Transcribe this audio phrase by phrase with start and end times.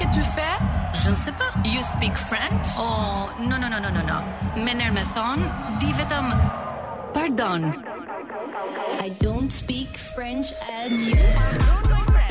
[0.00, 0.50] ke t'u fe?
[1.04, 1.50] Je ne sais pas.
[1.64, 2.64] You speak French?
[2.76, 4.18] Oh, no, no, no, no, no, no.
[4.64, 5.50] Me nërë me thonë,
[5.82, 6.32] di vetëm...
[7.12, 7.68] Pardon.
[9.06, 10.46] I don't speak French
[10.78, 11.20] and you...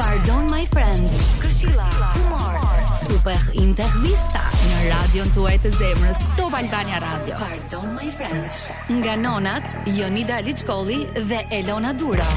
[0.02, 1.13] Pardon my French.
[1.45, 1.88] Këshila,
[2.18, 2.57] kumar.
[3.05, 7.38] Super intervista në radio në tuaj të zemrës, Top Albania Radio.
[7.43, 8.59] Pardon my French.
[8.89, 12.29] Nga nonat, Jonida Lichkoli dhe Elona Dura.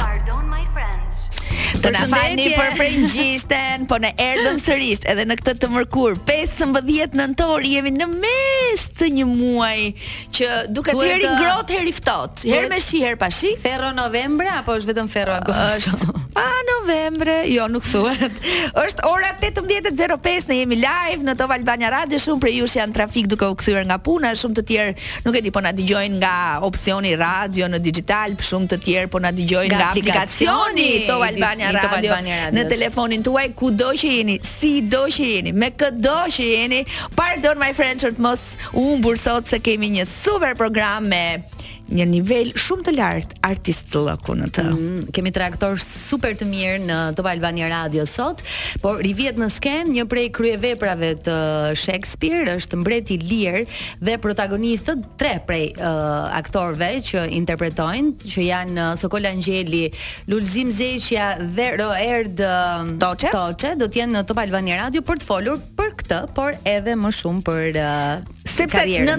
[0.00, 1.07] Pardon my French.
[1.78, 6.16] Të na falni për frengjishten, po ne erdhëm sërish edhe në këtë të mërkur.
[6.28, 9.86] 15 nëntor jemi në mes të një muaji
[10.34, 12.48] që duket të jeri uh, ngrohtë heri ftohtë.
[12.52, 13.52] Herë me shi, herë pa shi.
[13.62, 16.14] Ferro novembra apo është vetëm ferro agosti?
[16.38, 18.42] Pa novembre, jo nuk thuhet.
[18.78, 22.96] Është ora 18:05 ne jemi live në Top Albania Radio, shumë për ju që janë
[22.98, 26.18] trafik duke u kthyer nga puna, shumë të tjerë nuk e di po na dëgjojnë
[26.22, 26.34] nga
[26.68, 32.16] opsioni radio në digital, shumë të tjerë po na dëgjojnë nga aplikacioni Top Albania radio
[32.56, 36.16] në telefonin tuaj, kudo ku do që jeni, si do që jeni, me këtë do
[36.36, 36.82] që jeni,
[37.16, 38.46] pardon my friends, që të mos
[38.78, 41.26] unë sot, se kemi një super program me
[41.94, 44.64] një nivel shumë të lartë artist të lëku në të.
[44.68, 48.42] Mm, kemi të reaktor super të mirë në Top Albania Radio sot,
[48.82, 51.38] por rivjet në sken, një prej kryeveprave të
[51.80, 53.64] Shakespeare, është mbreti lirë
[54.04, 59.86] dhe protagonistët, tre prej uh, aktorve që interpretojnë, që janë uh, Sokol Angeli,
[60.30, 65.28] Lulzim Zeqia dhe Roerd um, Toqe, Toçe do t'jenë në Top Albania Radio për të
[65.30, 67.80] folur për këtë, por edhe më shumë për...
[67.84, 69.14] Uh, Sepse në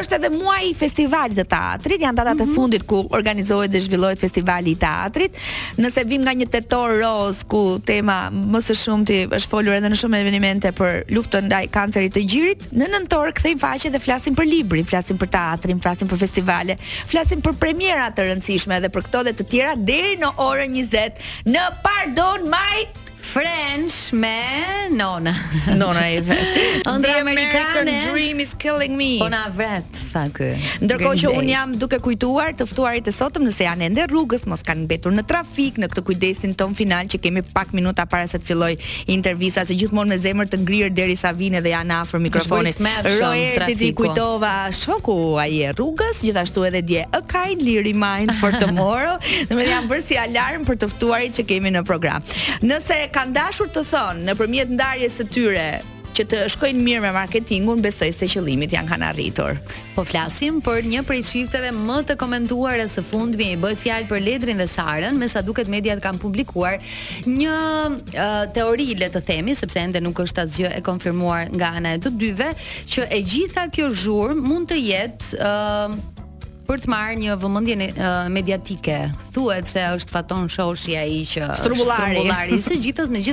[0.00, 2.54] është edhe muaj i festivalit të teatrit, janë datat e mhm.
[2.54, 5.36] fundit ku organizohet dhe zhvillohet festivali i teatrit.
[5.80, 9.98] Nëse vim nga një tetor roz ku tema më së shumti është folur edhe në
[10.02, 14.48] shumë evente për luftën ndaj kancerit të gjirit, në nëntor kthejmë faqe dhe flasim për
[14.52, 16.76] librin, flasim për teatrin, flasim për festivale,
[17.08, 21.24] flasim për premiera të rëndësishme edhe për këto dhe të tjera deri në orën 20
[21.48, 22.84] në Pardon My
[23.22, 25.32] French me Nona.
[25.76, 26.80] Nona e vet.
[26.84, 29.22] The American dream is killing me.
[29.22, 30.50] Ona vret sa ky.
[30.82, 34.64] Ndërkohë që un jam duke kujtuar të ftuarit e sotëm nëse janë ende rrugës, mos
[34.66, 38.40] kanë mbetur në trafik në këtë kujdesin ton final që kemi pak minuta para se
[38.42, 38.72] të filloj
[39.14, 42.82] intervista, se gjithmonë me zemër të ngrirë derisa vinë dhe janë afër mikrofonit.
[43.06, 48.52] Roheti di kujtova shoku ai e rrugës, gjithashtu edhe dje a kind liri mind for
[48.60, 49.16] tomorrow.
[49.48, 52.24] Domethënë jam bërë si alarm për të ftuarit që kemi në program.
[52.62, 55.66] Nëse kanë dashur të thonë në përmjet ndarjes të tyre
[56.12, 59.56] që të shkojnë mirë me marketingun, besoj se qëllimit janë kanë arritur.
[59.94, 64.60] Po flasim për një prej çifteve më të komentuar së fundmi, bëjt fjalë për Ledrin
[64.60, 66.76] dhe Sarën, me sa duket mediat kanë publikuar
[67.28, 67.56] një
[67.88, 72.02] uh, teori le të themi, sepse ende nuk është asgjë e konfirmuar nga ana e
[72.04, 72.50] të dyve,
[72.92, 75.96] që e gjitha kjo zhurmë mund të jetë uh,
[76.68, 77.76] për të marrë një vëmendje
[78.32, 78.98] mediatike.
[79.34, 83.24] Thuhet se është faton shoshi ai që strumbullari, strumbullari së gjithës me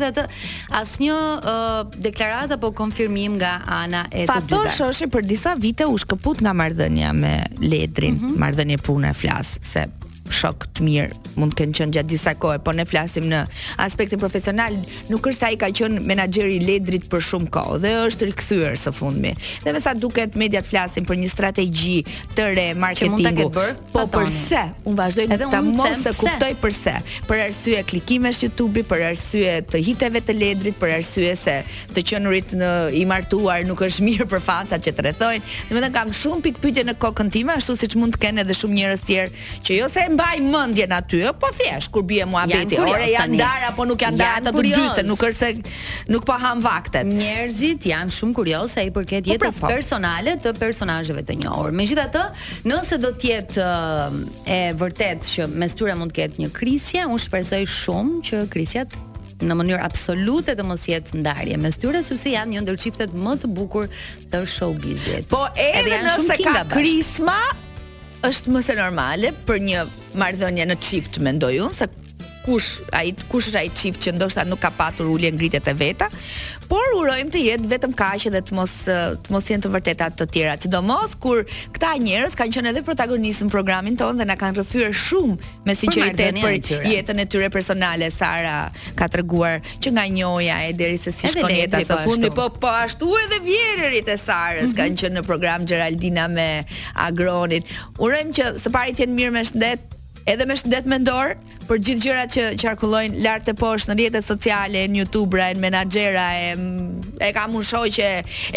[0.80, 4.30] asnjë uh, deklaratë apo konfirmim nga ana e tij.
[4.32, 8.38] Faton të shoshi për disa vite u shkput nga marrëdhënia me Ledrin, mm -hmm.
[8.44, 9.86] marrëdhënie pune flas se
[10.34, 13.40] shok të mirë mund të kenë qenë gjatë disa kohë, por ne flasim në
[13.86, 14.74] aspektin profesional,
[15.08, 18.76] nuk është se ai ka qenë menaxheri i Ledrit për shumë kohë dhe është rikthyer
[18.80, 19.32] së fundmi.
[19.64, 22.02] Dhe me sa duket mediat flasin për një strategji
[22.36, 23.22] të re marketingu.
[23.22, 24.64] Që mund ta ketë Po pse?
[24.90, 26.96] Un vazhdoj të ta mos të kuptoj pse.
[27.32, 31.56] Për arsye klikimesh YouTube, për arsye të hiteve të Ledrit, për arsye se
[31.96, 35.16] të qenurit në i martuar nuk është mirë për fatat që të
[35.70, 38.76] Domethënë kam shumë pikë pyetje në kokën time, ashtu siç mund të kenë edhe shumë
[38.80, 43.38] njerëz tjerë që jo se mbaj mendjen aty, po thjesht kur bie muhabeti, ore janë
[43.40, 45.52] ndar apo nuk janë ndar ato të dyte, nuk është se
[46.12, 47.07] nuk po han vaktet.
[47.09, 49.74] Njerëzit janë shumë kurioz sa i përket jetës po, pra, po.
[49.75, 51.72] personale të personazheve të njohur.
[51.80, 52.24] Megjithatë,
[52.68, 53.68] nëse do të jetë
[54.46, 59.00] e vërtet që mes tyre mund të ketë një krisje, unë shpresoj shumë që krisjat
[59.40, 63.38] në mënyrë absolute të mos jetë ndarje mes tyre sepse janë një ndër çiftet më
[63.46, 63.88] të bukur
[64.34, 65.30] të showbizit.
[65.31, 67.40] Po edhe, edhe nëse ka krisma
[68.28, 69.86] është më se normale për një
[70.18, 71.90] marrëdhënie në çift mendoj unë se
[72.40, 76.06] kush ai kush është ai çift që ndoshta nuk ka patur ulje ngritet e veta
[76.69, 78.95] por urojmë të jetë vetëm kaq edhe të mos të
[79.34, 81.44] mos jenë të vërteta të tjera sidomos kur
[81.75, 85.75] këta njerëz kanë qenë edhe protagonistë në programin tonë dhe na kanë rrëfyer shumë me
[85.81, 88.57] sinqeritet për, për jetën e tyre personale Sara
[88.98, 92.48] ka treguar që nga njoja e deri se si shkon jeta së po fundi po
[92.63, 94.80] po ashtu edhe vjerërit e Sarës mm -hmm.
[94.80, 96.63] kanë qenë në program Geraldina me
[96.95, 97.63] Agronin
[98.00, 99.95] urojmë që së pari të jenë mirë me shëndet
[100.27, 101.36] edhe me shëndet mendor
[101.69, 106.24] për gjithë gjërat që qarkullojnë lart e poshtë në rrjetet sociale, në YouTube, në menaxhera,
[106.39, 106.51] e,
[107.30, 108.07] e kam unë shoqë,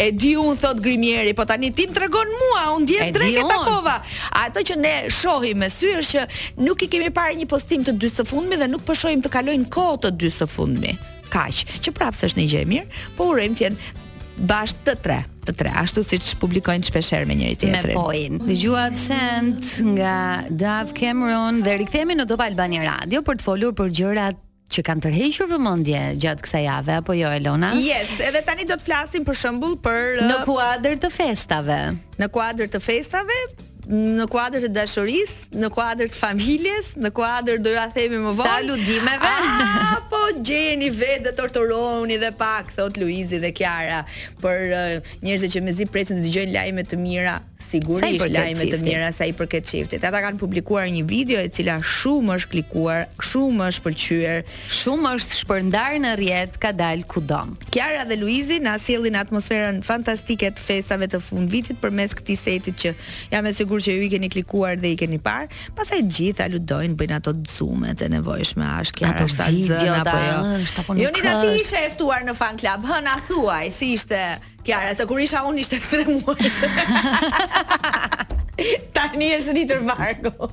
[0.01, 3.95] e di unë thot Grimieri, po tani tim tregon mua, unë ndjen drejt takova.
[4.43, 7.93] Ato që ne shohim me sy është që nuk i kemi parë një postim të
[8.01, 10.95] dy së fundmi dhe nuk po shohim të kalojnë kohë të dy së fundmi
[11.33, 14.01] kaq, që prapse është një gjë e mirë, po urojmë të jenë
[14.41, 17.91] bash të tre të tre, ashtu si që publikojnë shpesher me njëri tjetëri.
[17.91, 18.37] Me pojnë.
[18.47, 20.13] Dë gjuat sent nga
[20.47, 24.39] Dav Cameron dhe rikëthemi në Topal Bani Radio për të folur për gjërat
[24.73, 27.73] që kanë tërhequr vëmendje gjatë kësaj jave apo jo Elona?
[27.75, 31.79] Yes, edhe tani do të flasim për shembull për në kuadër të festave.
[32.23, 33.41] Në kuadër të festave,
[33.89, 38.49] në kuadër të dashurisë, në kuadër të familjes, në kuadër do ja themi më vonë.
[38.49, 39.29] Ta ludimeve.
[39.29, 44.03] A, ah, po gjeni vetë torturoheni dhe pak thot Luizi dhe Kiara
[44.43, 49.09] për uh, njerëzit që mezi presin të dëgjojnë lajme të mira, sigurisht lajme të mira
[49.15, 50.03] sa i përket çiftit.
[50.05, 54.43] Ata kanë publikuar një video e cila shumë është klikuar, shumë është pëlqyer,
[54.79, 57.41] shumë është shpërndar në rrjet, ka dal kudo.
[57.73, 62.91] Kiara dhe Luizi na sjellin atmosferën fantastike të festave të fundvitit përmes këtij seti që
[63.33, 65.49] jam e sigurt sigur që ju i keni klikuar dhe i keni parë.
[65.77, 69.95] Pastaj gjitha ludojnë, bëjnë ato zoomet e nevojshme, a është kjo ashta zë apo jo?
[69.95, 71.13] Ata video ta jo?
[71.15, 74.21] nita ti ishe e ftuar në fan club, hëna thuaj si ishte
[74.63, 76.47] Kiara, se kur isha unë ishte 3 muaj.
[78.95, 80.47] Tani është rritur Marko.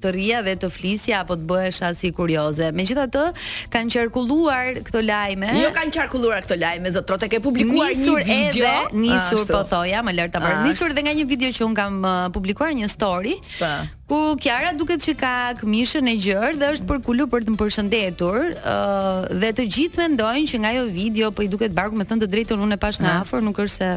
[0.02, 2.70] të rria dhe të flisja apo të bëhesha si kurioze.
[2.76, 3.24] Megjithatë,
[3.72, 5.50] kanë qarkulluar këto lajme.
[5.60, 10.16] Jo kanë qarkulluar këto lajme, zot trotë ke publikuar një video, nisur po thoja, më
[10.16, 10.60] lart ta bëj.
[10.66, 13.36] Nisur edhe nga një video që un kam uh, publikuar një story.
[13.60, 13.98] Pa po.
[14.10, 18.40] ku Kiara duket që ka këmishën e gjerë dhe është përkullu për të më përshëndetur
[18.56, 22.02] uh, dhe të gjithë mendojnë që nga jo video për po i duket barku me
[22.02, 23.90] thënë të drejtën unë e pash nga afër, nuk është se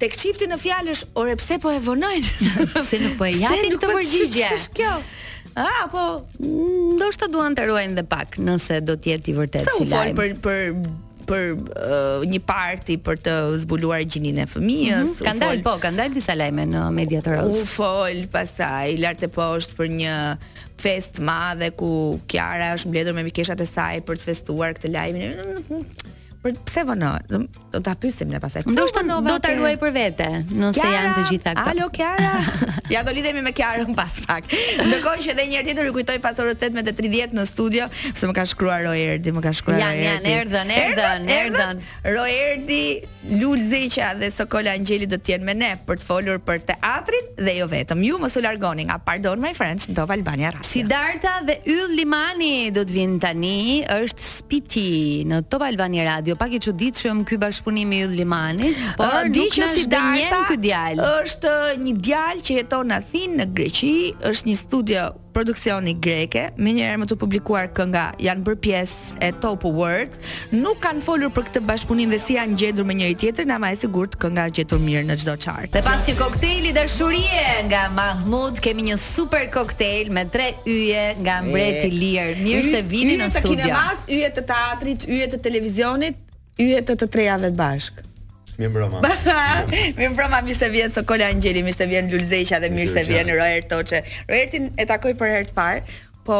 [0.00, 2.48] tek çifti në fjalë është ore pse po e vonojnë
[2.78, 4.96] pse nuk po e japin këtë po përgjigje ç'është kjo
[5.52, 6.02] A, po
[6.96, 9.90] ndoshta duan të ruajnë dhe pak nëse do të jetë i vërtetë si lajm.
[9.92, 10.94] Sa u fol për për
[11.26, 14.98] për uh, një parti për të zbuluar gjinin e fëmijës.
[14.98, 15.26] Mm -hmm.
[15.44, 19.78] Kan po, kanë dalë disa lajme në media të U fol pasaj lart e poshtë
[19.78, 20.16] për një
[20.82, 21.92] festë madhe ku
[22.28, 27.10] Kiara është mbledhur me mikeshat e saj për të festuar këtë lajmin për pse vënë?
[27.72, 28.64] Do ta pyesim ne pastaj.
[28.74, 31.72] Do të do ta ruaj për vete, nëse kjara, janë të gjitha këto.
[31.72, 32.32] Alo Kiara.
[32.94, 34.50] ja do lidhemi me Kiara më pas pak.
[34.88, 38.36] Ndërkohë që edhe një herë tjetër ju kujtoj pas orës 18:30 në studio, pse më
[38.38, 40.04] ka shkruar Roerdi, më ka shkruar Roerdi.
[40.04, 41.84] Jan, ja, erdhën, erdhën, erdhën.
[42.10, 42.84] Roerdi,
[43.40, 47.32] Lulzi që dhe Sokola Angeli do të jenë me ne për të folur për teatrin
[47.38, 48.02] dhe jo vetëm.
[48.08, 50.66] Ju mos u largoni nga Pardon My Friends do Albania Radio.
[50.66, 53.56] Si Darta dhe Yll Limani do të vinë tani,
[53.96, 54.86] është spiti
[55.32, 56.32] në Top Albania Radio studio.
[56.32, 60.44] Jo, pak i çuditshëm ky bashkëpunim i Yll Limani, por uh, di që si Darta
[60.50, 61.08] ky djalë.
[61.22, 63.96] Është një djalë që jeton në Athinë në Greqi,
[64.30, 69.30] është një studio produksioni greke, më njëherë më të publikuar kënga janë bërë pjesë e
[69.40, 70.18] Top World,
[70.52, 73.78] nuk kanë folur për këtë bashkëpunim dhe si janë gjendur me njëri tjetrin, ama e
[73.80, 75.70] sigurt kënga gjetur mirë në çdo chart.
[75.72, 81.38] Dhe pas një kokteili dashurie nga Mahmud, kemi një super koktejl me tre yje nga
[81.48, 82.36] mbreti Lir.
[82.44, 83.56] Mirë se vini në studio.
[83.56, 86.21] Yje të kinemas, yje të teatrit, yje të televizionit,
[86.60, 88.06] yje të të trejave të bashkë.
[88.60, 89.00] Mi mbroma.
[89.98, 93.30] mi mbroma, mi se vjen Sokola Angjeli, mi se vjen Lulzeqa dhe mi se vjen
[93.32, 94.02] Roer Toqe.
[94.28, 95.84] Roertin e takoj për herë të parë,
[96.28, 96.38] po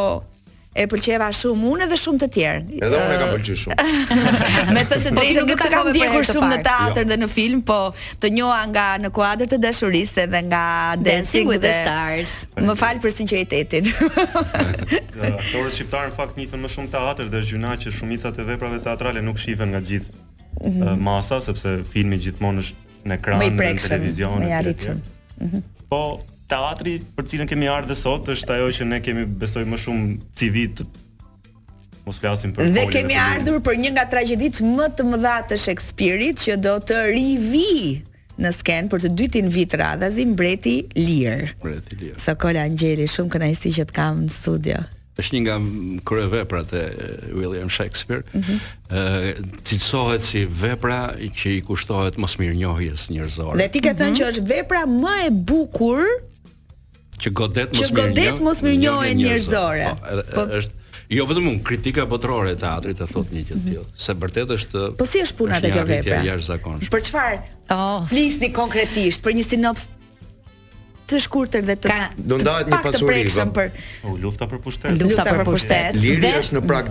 [0.73, 2.61] e pëlqeva shumë unë dhe shumë të tjerë.
[2.87, 4.25] Edhe unë e kam pëlqyer shumë.
[4.75, 7.77] Me të të drejtën nuk e kam ndjekur shumë në teatr dhe në film, po
[8.23, 10.63] të njoha nga në kuadër të dashurisë edhe nga
[11.03, 12.33] Dancing with the Stars.
[12.57, 13.93] Më fal për sinqeritetin.
[14.23, 19.21] Aktorët shqiptarën në fakt nifën më shumë teatr dhe gjuna që shumica të veprave teatrale
[19.29, 20.25] nuk shihen nga gjithë
[20.65, 20.97] mhm.
[21.05, 24.51] masa sepse filmi gjithmonë është në ekran në televizion.
[25.43, 25.67] Mhm.
[25.93, 26.05] Po,
[26.53, 30.83] teatri për cilën kemi ardhur sot është ajo që ne kemi besoj më shumë civit
[32.05, 32.75] mos flasim për folje.
[32.77, 36.99] Dhe kemi ardhur për një nga tragjeditë më të mëdha të Shakespeare-it që do të
[37.15, 38.03] rivi
[38.43, 41.51] në sken për të dytin vit radhazi mbreti Lear.
[41.63, 42.19] Mbreti Lear.
[42.23, 44.81] Sokola Angjeli, shumë kënaqësi që të kam në studio.
[45.21, 45.55] Është një nga
[46.09, 46.83] kryet veprat e
[47.39, 48.79] William Shakespeare, ëh, mm
[49.69, 53.57] cilësohet si vepra që i kushtohet mosmirnjohjes njerëzore.
[53.63, 54.19] Dhe ti ke thënë mhm.
[54.19, 56.03] që është vepra më e bukur
[57.25, 59.93] që godet mos më godet mos njerëzore.
[60.23, 60.81] Po, po është
[61.13, 63.89] jo vetëm një kritika botërore e teatrit e thot një gjë të tillë.
[64.01, 66.37] Se vërtet është Po si është puna te kjo vepre?
[66.95, 67.43] Për çfarë?
[67.75, 68.05] Oh.
[68.11, 69.91] Flisni konkretisht për një sinops
[71.13, 73.25] të shkurtër dhe të ka, do ndahet një pasuri.
[73.57, 73.89] Për...
[74.09, 74.93] U lufta për pushtet.
[75.01, 75.97] Lufta për pushtet.
[76.01, 76.91] Liri është në prag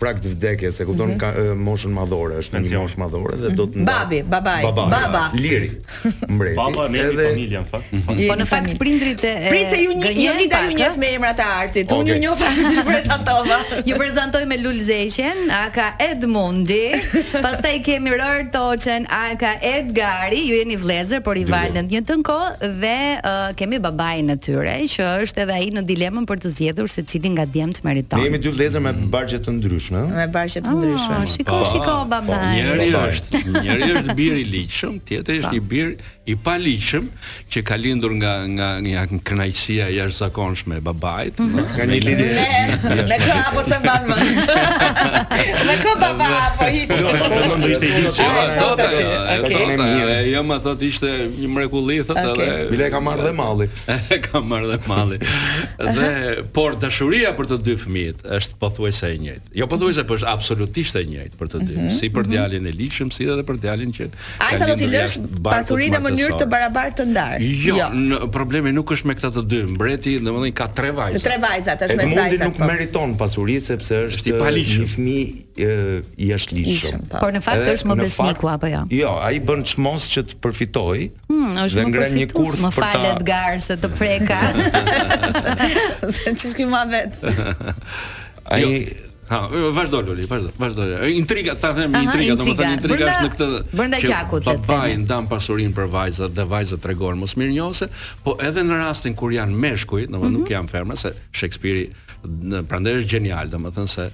[0.00, 1.18] prag të vdekjes, se kupton mhm.
[1.22, 3.88] ka moshën madhore, është në një moshë madhore dhe do të mhm.
[3.88, 5.24] Babi, babai, baba.
[5.38, 5.70] Liri.
[6.28, 6.58] Mbreti.
[6.58, 7.28] Baba në edhe...
[7.30, 7.92] familje, në fakt.
[7.96, 8.22] Mhm.
[8.28, 11.94] Po në fakt prindrit e Prindë ju një Jonida ju njeh me emrat e artit.
[11.98, 13.60] Unë ju njoh ashtu si prezantova.
[13.88, 16.84] Ju prezantoj me Lul Zeqen, aka Edmundi.
[17.44, 20.42] Pastaj kemi Rër aka Edgari.
[20.48, 24.72] Ju jeni vlezër, por rival në një të kohë dhe uh, kemi babain në tyre
[24.90, 28.18] që është edhe ai në dilemën për të zgjedhur se cili nga djemt meriton.
[28.20, 30.02] Ne jemi dy vëllezër me bargje të ndryshme.
[30.14, 31.20] Me bargje të ndryshme.
[31.34, 32.56] Shikoj, ah, shikoj po, po, babain.
[32.58, 35.94] Njëri po, është, njëri është bir i ligjshëm, tjetri është i bir
[36.28, 37.08] i paligjshëm
[37.50, 42.96] që ka lindur nga nga një kënaqësi e jashtëzakonshme e babait, nga një lidhje me
[43.08, 44.16] me kë apo se mban më.
[45.68, 46.92] Me kë baba apo hiç.
[47.00, 47.14] Jo,
[47.62, 48.20] do ishte hiç.
[48.20, 48.88] Do të
[49.46, 49.86] thotë,
[50.34, 52.48] jo më thotë ishte një mrekulli thotë edhe.
[52.74, 53.70] Bile ka marrë dhe malli.
[54.28, 55.20] Ka marrë dhe malli.
[56.00, 56.12] Dhe
[56.58, 59.54] por dashuria për të dy fëmijët është pothuajse e njëjtë.
[59.62, 63.10] Jo pothuajse, por është absolutisht e njëjtë për të dy, si për djalin e liçëm,
[63.16, 64.12] si edhe për djalin që.
[64.44, 65.18] Ai do të lësh
[65.48, 67.48] pasurinë mënyrë të barabartë të ndarë.
[67.64, 67.88] Jo, jo.
[67.94, 69.60] Në problemi nuk është me këta të dy.
[69.74, 71.22] Mbreti, domethënë ka tre vajza.
[71.24, 72.14] Tre vajza, tash me vajza.
[72.18, 72.68] Edmundi nuk po.
[72.70, 74.84] meriton pasuri sepse është i paligjshëm.
[74.84, 75.72] Një fëmijë
[76.26, 77.06] i është ligjshëm.
[77.14, 77.22] Po.
[77.24, 78.82] Por në fakt është më besniku apo jo?
[79.02, 81.08] Jo, ai bën çmos që të përfitojë.
[81.32, 82.62] Hmm, është më ngren një për ta.
[82.68, 84.40] Më falet Gar se të preka.
[86.14, 87.02] Se ç'i shkoj më
[88.54, 88.64] Ai
[89.30, 90.82] Ha, vazhdo Loli, vazhdo, vazhdo.
[91.06, 95.28] Intriga, ta them Aha, intriga, domethënë intriga është në këtë Brenda qakut, le të ndan
[95.28, 97.36] pasurinë për vajzat dhe vajzat tregojnë mos
[98.24, 100.38] po edhe në rastin kur janë meshkuj, domethënë mm -hmm.
[100.40, 100.52] nuk mhm.
[100.56, 101.84] janë ferma se Shakespeare
[102.26, 104.06] Në prandaj është genial, domethënë se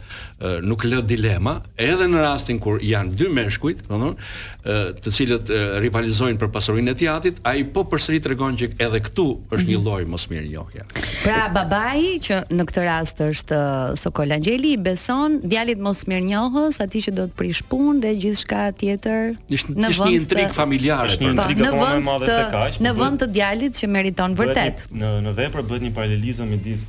[0.69, 5.51] nuk lë dilema, edhe në rastin kur janë dy meshkujt, domethënë, të cilët
[5.85, 9.87] rivalizojnë për pasurinë e teatrit, ai po përsëri tregon që edhe këtu është një mhm.
[9.87, 10.87] lloj mosmirënjohje.
[11.23, 13.61] Pra babai që në këtë rast është
[14.03, 19.35] Sokol Angjeli i beson djalit mosmirënjohës, atij që do të prish punë dhe gjithçka tjetër.
[19.49, 22.81] Në vend të intrig familjare, po, në vend të vonë më se kaq.
[22.89, 24.89] Në vend të djalit që meriton vërtet.
[24.93, 26.89] Në në vepër bëhet një paralelizëm midis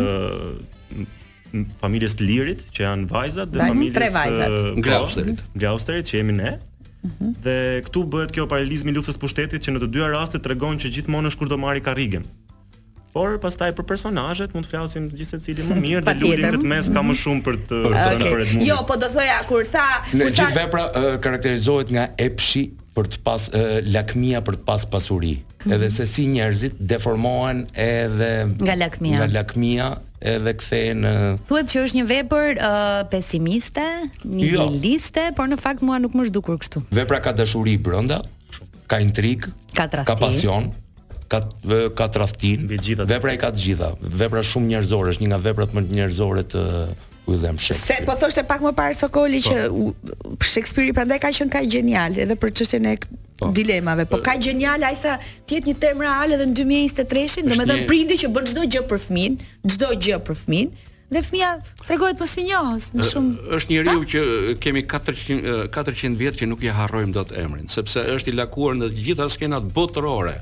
[1.01, 4.51] uh, familjes të lirit që janë vajzat dhe Vajnë familjes vajzat.
[4.51, 5.43] Uh, Glausterit.
[5.55, 6.53] Po, që jemi ne.
[7.03, 7.35] Mm -hmm.
[7.45, 10.93] Dhe këtu bëhet kjo paralizmi i luftës pushtetit që në të dyja raste tregon që
[10.95, 12.25] gjithmonë është kur do marrë karrigen.
[13.11, 16.89] Por pastaj për personazhet mund të flasim gjithë secili më mirë dhe lulli vetë mes
[16.95, 18.35] ka më shumë për të për okay.
[18.39, 18.67] mund.
[18.69, 23.09] jo, po do thoja kur tha, kur tha gjithë vepra uh, karakterizohet nga epshi për
[23.11, 25.33] të pas uh, lakmia për të pas pasuri.
[25.65, 25.73] Mhm.
[25.77, 28.31] Edhe se si njerëzit deformohen edhe
[28.63, 29.17] nga lakmia.
[29.17, 29.89] Nga lakmia
[30.35, 31.05] edhe kthehen
[31.49, 33.89] Thuhet që është një vepër uh, pesimiste,
[34.23, 34.37] jo.
[34.69, 35.35] nihiliste, jo.
[35.39, 36.85] por në fakt mua nuk më zhdukur kështu.
[36.95, 38.23] Vepra ka dashuri brenda,
[38.87, 40.71] ka intrigë, ka, ka pasion,
[41.31, 41.39] ka
[42.01, 42.67] ka traftin
[43.13, 46.65] vepra i ka të gjitha vepra shumë njerëzore është një nga veprat më njerëzore të
[47.29, 48.03] William Shakespeare.
[48.03, 50.41] Se po thoshte pak më parë Sokoli që po.
[50.51, 52.99] Shakespeare prandaj ka qenë kaq genial edhe për çështjen e
[53.39, 53.53] po.
[53.61, 57.87] dilemave, po ka genial ai sa të jetë një temë reale edhe në 2023-shin, domethënë
[57.91, 59.39] prindi që bën çdo gjë për fëmin,
[59.77, 60.75] çdo gjë për fëmin.
[61.11, 61.55] Dhe fëmia
[61.89, 63.33] tregohet pas fënjos, në shumë.
[63.59, 64.21] Është njeriu që
[64.63, 68.93] kemi 400 400 vjet që nuk i harrojmë dot emrin, sepse është i lakuar në
[68.95, 70.37] të gjitha skenat botërore.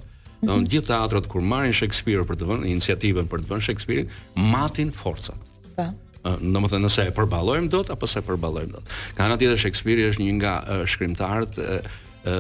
[0.44, 4.06] Në gjithë teatrat kur marrin Shakespeare për të vënë iniciativën për të vënë Shakespeare,
[4.38, 5.40] matin forcat.
[5.74, 5.88] Po.
[6.24, 8.92] Do të thënë nëse e përballojmë dot apo se përballojmë dot.
[9.18, 10.52] Ka ana tjetër Shakespeare është një nga
[10.90, 12.36] shkrimtarët e,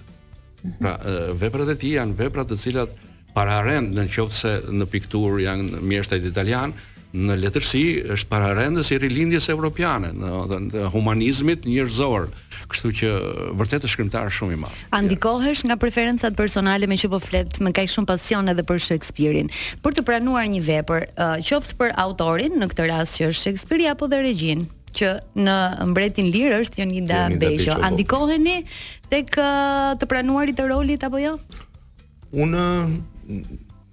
[0.82, 0.96] Pra,
[1.42, 2.94] veprat e tij janë vepra të cilat
[3.36, 7.80] para rend në qoftë se në pikturë janë mjeshtrat italianë, në letërsi
[8.16, 12.30] është pararendës i rilindjes europiane, në, në, në humanizmit njerëzor.
[12.72, 13.24] kështu që uh,
[13.60, 14.76] vërtet është shkrimtar shumë i madh.
[14.96, 18.80] A ndikohesh nga preferencat personale me që po flet me kaq shumë pasion edhe për
[18.86, 19.50] Shakespeare-in?
[19.84, 23.90] Për të pranuar një vepër, uh, qoftë për autorin, në këtë rast që është Shakespeare
[23.92, 24.62] apo dhe regjin,
[24.96, 25.58] që në
[25.92, 27.76] mbretin lirë është Jonida Bejo.
[27.76, 27.82] Po.
[27.84, 28.56] A ndikoheni
[29.12, 31.36] tek uh, të pranuarit të rolit apo jo?
[32.32, 32.64] Unë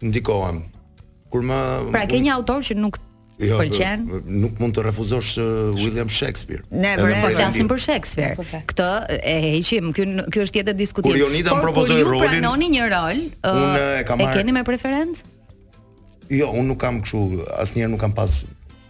[0.07, 0.63] ndikohem.
[1.33, 1.59] Kur më
[1.91, 3.01] Pra ke një autor që nuk
[3.39, 4.01] Jo, pëlqen?
[4.27, 5.47] nuk mund të refuzosh uh,
[5.79, 6.65] William Shakespeare.
[6.75, 8.61] Ne po flasim për Shakespeare.
[8.73, 8.89] Këtë
[9.21, 11.15] e heqim, ky ky është jetë diskutimi.
[11.15, 13.23] Kur Jonida më propozoi rolin, pranoni një rol.
[13.39, 14.23] Uh, unë e kam.
[14.25, 15.23] E keni me preferencë?
[16.35, 18.41] Jo, unë nuk kam kështu, asnjëherë nuk kam pas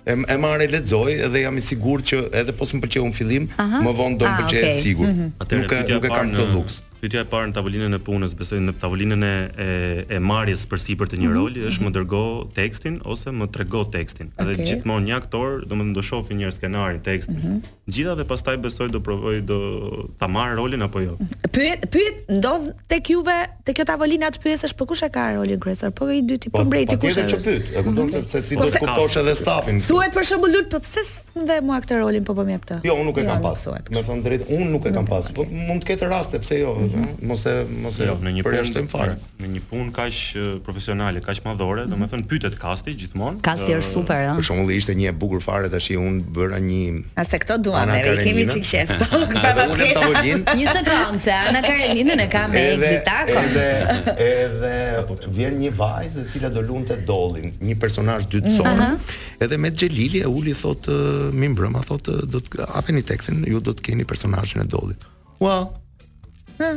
[0.09, 3.17] e e marrë lexoj dhe jam i sigurt që edhe pas po më pëlqeu në
[3.21, 3.83] fillim, Aha.
[3.85, 5.13] më vonë do të më ah, pëlqejë sigurt.
[5.13, 5.41] Mhm.
[5.45, 6.81] Atëherë nuk e kam këtë luks.
[6.99, 9.33] Pyetja e parë në tavolinën e punës, besoj në tavolinën e
[9.65, 9.67] e,
[10.15, 11.37] e marrjes për sipër të një mhm.
[11.39, 11.71] roli, mm -hmm.
[11.77, 12.23] është më dërgo
[12.59, 14.33] tekstin ose më trego tekstin.
[14.35, 14.57] Okay.
[14.59, 18.57] Dhe gjithmonë një aktor, domethënë do shohë një skenarin, tekstin, mm -hmm gjitha dhe pastaj
[18.61, 19.59] besoj do provoj do
[20.21, 21.17] ta marr rolin apo jo.
[21.53, 25.31] Pyet pyet ndodh tek juve te kjo tavolina të pyesësh se po kush e ka
[25.39, 27.39] rolin kryesor, po i dyti, po, po mbreti po kush është?
[27.39, 28.13] Po pyet, e kupton mhm.
[28.19, 29.81] sepse ti do të kuptosh edhe stafin.
[29.89, 32.79] Thuhet për shembull lut, po pse s'ndë mua këtë rolin po po më jep të?
[32.89, 33.65] Jo, unë nuk e kam jo, pas.
[33.97, 35.31] Me thënë drejt, unë nuk e kam pas.
[35.37, 36.75] Po mund të ketë raste, pse jo?
[36.85, 37.17] Mhm.
[37.33, 39.17] Mos e mos e jo, në një punë fare.
[39.43, 40.21] Në një punë kaq
[40.69, 42.29] profesionale, kaq madhore, domethënë mhm.
[42.33, 44.37] pyetet kasti gjithmon Kasti është super, ëh.
[44.43, 47.39] Për shembull ishte një bukur fare tash i unë bëra një As se
[47.79, 48.89] Ana Karenina kemi çik shef.
[49.13, 50.55] Po, pa vështirë.
[50.59, 53.43] Një sekondë, Ana Karenina ne ka me gjitako.
[53.45, 53.67] Edhe
[54.29, 54.75] edhe
[55.09, 58.69] po të vjen një vajzë e cila do lunte dollin, një personazh dytësor.
[58.69, 59.11] Mm -hmm.
[59.47, 60.99] Edhe me Xhelili e uli thotë
[61.41, 65.01] mi mbrëm, a thotë do të hapeni tekstin, ju do të keni personazhin e dollit.
[65.41, 65.67] Well,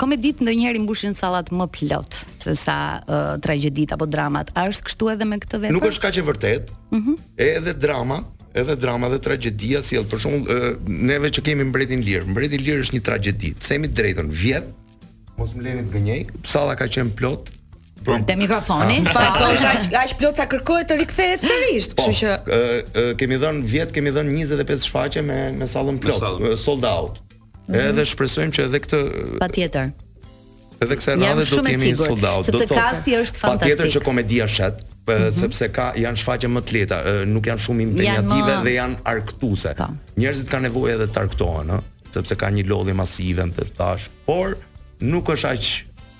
[0.00, 4.52] komedit ndonjëherë mbushin sallat më plot se sa uh, tragjedit apo dramat.
[4.56, 5.74] A është kështu edhe me këtë vepër?
[5.76, 6.70] Nuk është kaq e vërtet.
[6.72, 6.94] Ëh.
[6.94, 7.24] Mm -hmm.
[7.48, 8.18] Edhe drama,
[8.54, 10.06] edhe drama dhe tragjedia sjell.
[10.06, 13.52] Për shembull, uh, neve që kemi mbretin lir, mbreti lir është një tragjedi.
[13.68, 14.70] Themi drejtën, vjet,
[15.42, 16.20] Mos më lenit gënjej.
[16.46, 17.48] Salla ka qenë plot.
[18.28, 19.00] Te mikrofoni.
[19.06, 19.10] Ah.
[19.10, 19.24] Sa
[19.88, 21.88] po aq plot ta kërkohet të rikthehet sërish.
[21.98, 26.46] Po, kështu që ë kemi dhënë vjet, kemi dhënë 25 shfaqje me me sallën plot,
[26.62, 27.18] sold out.
[27.66, 27.82] Mhm.
[27.88, 29.00] Edhe shpresojmë që edhe këtë
[29.42, 29.92] Patjetër.
[30.82, 32.46] Edhe kësaj radhe do të kemi sold out.
[32.48, 33.66] Sepse kasti është fantastik.
[33.66, 34.86] Patjetër që komedia shet.
[35.02, 35.32] Mm -hmm.
[35.34, 36.96] sepse ka janë shfaqje më të lehta,
[37.34, 39.72] nuk janë shumë imponative dhe janë arktuese.
[39.78, 39.88] Po.
[40.16, 41.80] Njerëzit kanë nevojë edhe të arktohen, ëh,
[42.14, 44.04] sepse ka një lodhje masive, më thash.
[44.26, 44.50] Por
[45.10, 45.70] nuk është aq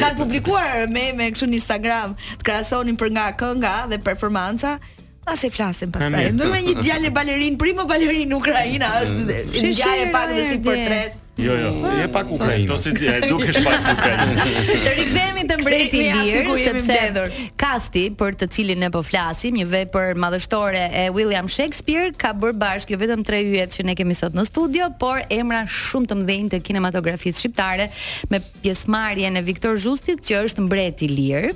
[0.00, 4.76] Ka publikuar me me kështu në Instagram, të krahasonin për nga kënga dhe performanca.
[5.24, 6.32] Pas e flasim pastaj.
[6.32, 9.24] Do me një djalë balerin, primo balerin Ukrajina është.
[9.26, 9.72] Mm.
[9.76, 11.18] Shi e pak dhe si portret.
[11.40, 11.68] Jo, jo,
[12.02, 12.66] e pak Ukrainë.
[12.68, 14.46] Do si djalë, do pas Ukrainë.
[14.84, 17.24] Të rikthehemi te mbreti i lirë sepse
[17.60, 22.56] Kasti, për të cilin ne po flasim, një vepër madhështore e William Shakespeare ka bërë
[22.64, 26.18] bashkë jo vetëm tre yjet që ne kemi sot në studio, por emra shumë të
[26.20, 27.88] mëdhenj të kinematografisë shqiptare
[28.32, 31.54] me pjesëmarrjen e Viktor Zhustit që është mbreti i lirë,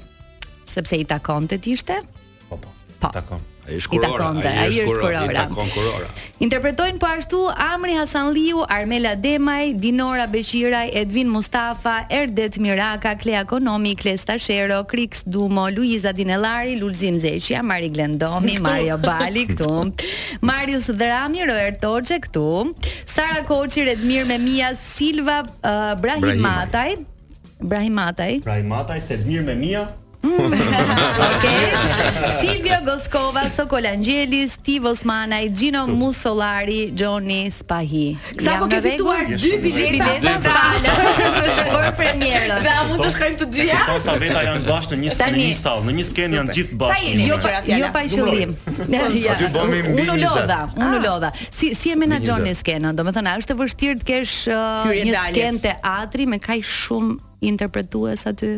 [0.68, 2.00] sepse i takonte tishte.
[2.48, 2.72] Po, po.
[3.02, 3.10] po.
[3.12, 3.50] Takon.
[3.68, 6.08] Ai është kurora, ai është, është kurora.
[6.44, 13.94] Interpretojnë po ashtu Amri Hasanliu, Armela Demaj, Dinora Beqiraj, Edvin Mustafa, Erdet Miraka, Klea Konomi,
[13.96, 18.66] Klesta Shero, Kriks Dumo, Luiza Dinellari, Lulzim Zeqia, Mari Glendomi, këtu.
[18.68, 19.72] Mario Bali këtu.
[20.44, 22.46] Marius Drami, Roer këtu.
[23.06, 26.96] Sara Koçi, Redmir Memia, Silva uh, Brahim Brahimataj.
[27.62, 28.30] Brahimataj.
[28.44, 29.88] Brahimataj, Sedmir Memia,
[31.34, 31.46] Ok.
[32.32, 38.16] Silvio Goskova, Sokol Angeli, Steve Osmana, Gino Musolari, Joni Spahi.
[38.40, 40.94] Sa po ke fituar dy bileta të tallë
[41.68, 42.56] për premierën.
[42.64, 43.82] Ne mund të shkojmë të dyja.
[43.90, 47.08] Po sa veta janë bash në një stil, në një skenë janë gjithë bash.
[47.20, 47.38] Jo,
[47.84, 48.56] jo pa qëllim.
[48.88, 49.68] Jo
[50.04, 51.04] unë u lodha, unë ah.
[51.04, 51.30] lodha.
[51.38, 52.92] Si si e menaxhoni skenën?
[52.96, 58.56] Domethënë, është e vështirë të kesh uh, një skenë teatri me kaq shumë interpretues aty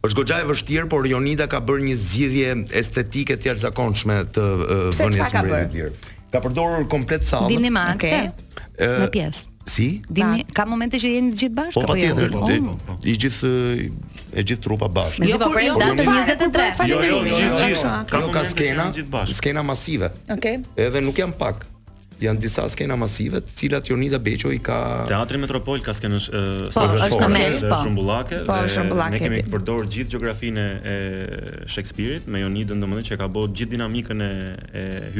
[0.00, 4.74] është goxha e vështirë, por Jonida ka bërë një zgjidhje estetike të jashtëzakonshme të uh,
[4.96, 7.50] vënies mbrëmje të Ka përdorur komplet sallën.
[7.50, 8.28] Dini më, okay.
[8.30, 8.90] okay.
[9.02, 9.40] Në pjesë.
[9.70, 9.86] Si?
[10.14, 12.12] Dimi, ka momente që jeni të gjithë bashkë po, apo jo?
[12.14, 13.02] Po, patjetër.
[13.10, 13.50] I gjithë
[14.38, 15.26] e gjithë trupa bashkë.
[15.26, 16.86] Jo, por jo, datë 23.
[16.86, 17.18] Jo, jo,
[17.64, 18.86] gjithë Ka ka skena,
[19.34, 20.12] skena masive.
[20.30, 20.62] Okej.
[20.86, 21.66] Edhe nuk janë pak
[22.20, 24.76] janë disa skena masive të cilat Jonida Beqo i ka
[25.08, 28.52] Teatri Metropol ka skenën e po, Shumbullake po.
[28.52, 30.96] po, dhe Shumbullake ne kemi të gjithë gjeografinë e
[31.74, 34.30] Shakespeare-it me Jonidën domethënë që ka bërë gjithë dinamikën e,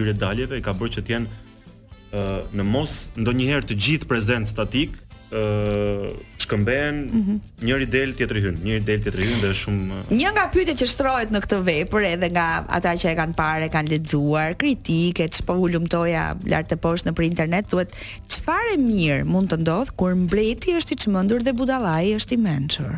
[0.04, 2.20] e daljeve i ka bërë që të jenë
[2.58, 4.98] në mos ndonjëherë të gjithë prezent statik
[5.32, 7.38] uh, shkëmbehen mm -hmm.
[7.64, 10.10] njëri del tjetri hyn, njëri del tjetri hyn dhe është shumë uh...
[10.18, 13.68] Një nga pyetjet që shtrohet në këtë vepër edhe nga ata që e kanë parë,
[13.74, 17.90] kanë lexuar kritike, çpo hulumtoja lart të poshtë në për internet, thuhet
[18.32, 22.92] çfarë mirë mund të ndodh kur mbreti është i çmendur dhe budallai është i mençur.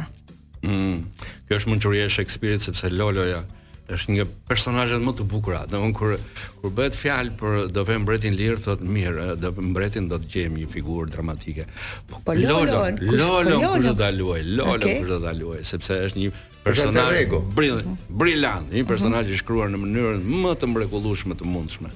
[0.63, 0.99] Mm.
[1.47, 3.43] Kjo është mençuria e Shakespeare-it sepse Loloja
[3.91, 5.57] është një personazh më të bukur.
[5.71, 6.15] Domthon kur
[6.61, 10.61] kur bëhet fjalë për do vë mbretin lir, thot mirë, do mbretin do të gjejmë
[10.63, 11.67] një figurë dramatike.
[12.11, 15.99] Po, po Lolo, Lolo nuk po do ta luaj, Lolo nuk do ta luaj, sepse
[16.07, 17.97] është një personazh mhm.
[18.17, 21.91] brillant, një personazh i shkruar në mënyrën më të mrekullueshme të mundshme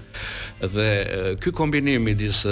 [0.64, 2.44] dhe ky kombinim midis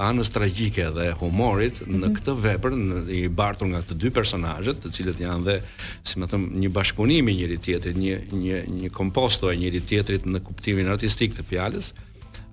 [0.00, 2.14] anës tragjike dhe humorit në mhm.
[2.16, 2.76] këtë vepër
[3.12, 5.58] i bartur nga të dy personazhe, të cilët janë dhe,
[6.06, 10.24] si më them, një bashkëpunim i njëri tjetrit, një një një komposto e njëri tjetrit
[10.24, 11.92] në kuptimin artistik të fjalës,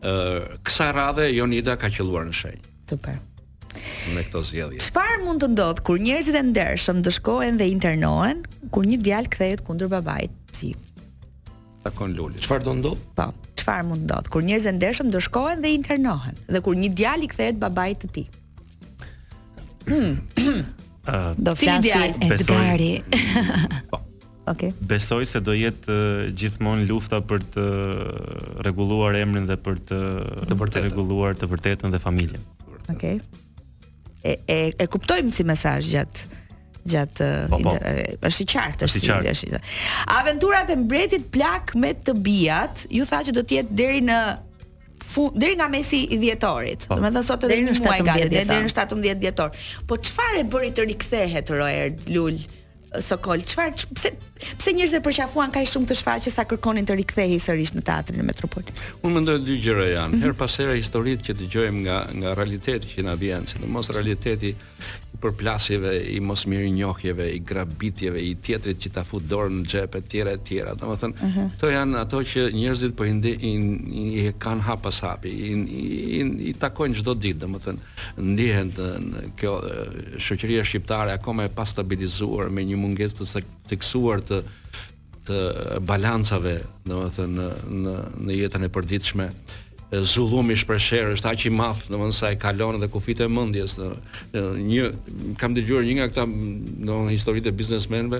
[0.03, 0.19] ë
[0.67, 2.75] kësa radhe Jonida ka qelluar në shenjë.
[2.93, 3.23] Super
[4.15, 4.79] me këto zgjedhje.
[4.87, 8.39] Çfarë mund të ndodh kur njerëzit e ndershëm dëshkohen dhe internohen
[8.73, 10.33] kur një djalë kthehet kundër babait?
[10.55, 10.71] Si?
[11.85, 12.41] Takon Luli.
[12.41, 13.03] Çfarë do ndodh?
[13.19, 13.29] Po
[13.67, 17.27] çfarë mund të ndodh kur e ndeshëm do shkohen dhe internohen dhe kur një djalë
[17.27, 18.27] i kthehet babait të
[19.85, 20.67] tij.
[21.07, 21.31] Ah.
[21.39, 22.89] Do të flasë Edgari.
[24.51, 24.73] Okej.
[24.89, 27.63] Besoj se do jetë uh, gjithmonë lufta për të
[28.65, 29.99] rregulluar emrin dhe për të
[30.49, 32.43] të për të rregulluar të vërtetën dhe familjen.
[32.91, 33.21] Okej.
[33.21, 33.21] Okay.
[34.19, 36.27] E e e kuptojmë si mesazh gjatë
[36.91, 37.73] gjatë po, po.
[38.27, 39.61] është i qartë është i qartë
[40.17, 44.19] Aventurat e mbretit plak me të bijat ju tha që do të jetë deri në
[45.07, 46.87] fu deri nga mesi i dhjetorit.
[46.89, 49.53] Do të thotë sot edhe një muaj gati, deri në 17 dhjetor.
[49.87, 52.39] Po çfarë e bëri të rikthehet Roer Lul
[53.05, 53.45] Sokol?
[53.47, 54.11] Çfarë pse
[54.57, 58.19] pse njerëzit e përqafuan kaq shumë të shfaqë sa kërkonin të rikthehej sërish në teatrin
[58.25, 58.73] e Metropolit?
[58.99, 60.11] Unë mendoj dy gjëra janë.
[60.11, 60.27] Mm -hmm.
[60.27, 64.51] Her pas here historitë që dëgjojmë nga nga realiteti që na vjen, sidomos realiteti
[65.21, 70.01] përplasjeve, i mos njohjeve, i grabitjeve, i tjetrit që ta fut dorë në xhep e
[70.01, 70.75] tjera, e tjera.
[70.77, 71.49] Të më thënë, uh -huh.
[71.55, 73.11] këto janë ato që njerëzit po i,
[73.49, 73.53] i,
[74.19, 77.79] i kanë hapas hapi, i, i, i takojnë çdo ditë, të më thënë,
[78.33, 79.53] ndihën të në kjo
[80.17, 84.41] shëqëria shqiptare, akome e pas stabilizuar me një munges të theksuar të,
[85.27, 85.35] të
[85.81, 87.47] balancave, të më thënë, në,
[87.83, 89.27] në, në jetën e përditshme,
[89.91, 93.77] zullumi i shpresherë është aq i madh domthonë sa e kalon edhe kufitë e mendjes
[94.33, 94.89] një
[95.39, 98.19] kam dëgjuar një nga këta domthonë historitë e biznesmenëve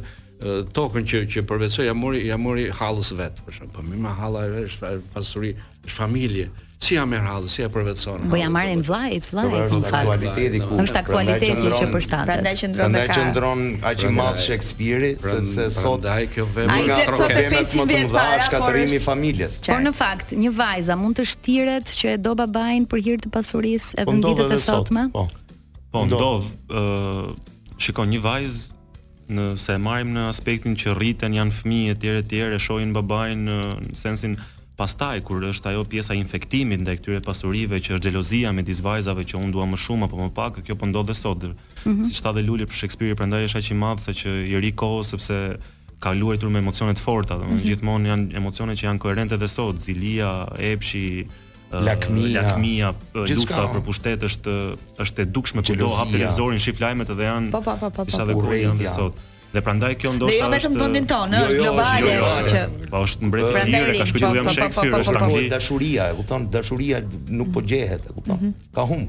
[0.77, 4.63] tokën që që përvecoi ja mori ja mori hallës vet për shemb po më hallaja
[4.69, 8.27] është pasuri është familje si ja merr hallë, si e përvetson.
[8.29, 9.95] Po ja marrin vllajt, po vllajt në fakt.
[9.97, 12.29] Aktualiteti ku është aktualiteti që përshtatet.
[12.29, 12.85] Prandaj qendron ka.
[12.85, 18.05] Prandaj qendron aq i madh Shakespeare-i, sepse sot ai kjo vepër nga trokemi më të
[18.13, 19.57] madh shkatërimi familjes.
[19.65, 23.31] Por në fakt, një vajza mund të shtiret që e do babain për hir të
[23.33, 25.07] pasurisë po edhe në ditët e sotme?
[25.15, 25.23] Po.
[25.89, 29.01] Po ndodh, ë, shikon një vajzë
[29.33, 33.57] nëse e marrim në aspektin që rriten, janë fëmijë etj etj, e shohin babain në
[33.97, 34.35] sensin
[34.77, 39.23] pastaj kur është ajo pjesa e infektimit ndaj këtyre pasurive që është xhelozia midis vajzave
[39.27, 41.43] që unë dua më shumë apo më pak, kjo po ndodh sot.
[41.43, 42.03] Mm -hmm.
[42.11, 44.71] Siç tha dhe Luli për Shakespeare, prandaj është aq i madh sa që i ri
[44.81, 45.35] kohë, sepse
[45.99, 47.69] ka luajtur me emocione të forta, domethënë mm -hmm.
[47.69, 50.31] gjithmonë janë emocione që janë koherente edhe sot, zilia,
[50.71, 51.25] epshi,
[51.87, 52.93] lakmia, lakmia
[53.39, 54.53] lufta për pushtet është
[55.03, 57.51] është e dukshme kudo hap televizorin, shif lajmet edhe janë.
[57.51, 58.03] Po po po po.
[58.51, 59.15] dhe janë sot.
[59.53, 62.27] Dhe prandaj kjo ndoshta jo jo, është jo vetëm vendin tonë, është globale, jo, jo,
[62.27, 65.19] është që jo, po është në mbretëri, ka shkëlqyer në po, po, po, Shakespeare është
[65.19, 65.37] tani.
[65.37, 66.99] Po dashuria, e kupton, dashuria
[67.41, 68.41] nuk po gjehet, e kupton.
[68.41, 68.65] Mhm.
[68.75, 69.05] Ka hum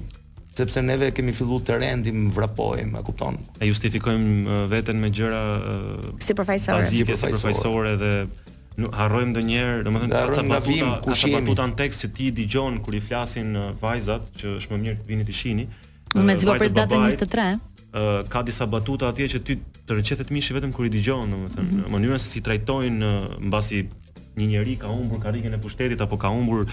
[0.58, 3.36] sepse neve kemi filluar të rendim, vrapojmë, e kupton.
[3.62, 5.42] E justifikojmë veten me gjëra
[6.24, 8.12] si profesorë, si profesorë dhe
[8.94, 13.02] harrojmë ndonjëherë, domethënë ata pa batuta ata pa tekst që ti i dëgjon kur i
[13.02, 15.66] flasin vajzat që është më mirë të vini të shihni.
[16.24, 17.06] Me zgjopres datën
[18.28, 19.56] ka disa batuta atje që ty
[19.88, 21.92] të rëqetet mishi vetëm kur i dëgjon, domethënë, mm -hmm.
[21.94, 23.00] mënyra se si trajtojnë
[23.48, 23.78] mbasi
[24.38, 26.66] një njerëz ka humbur karrikën e pushtetit apo ka humbur ë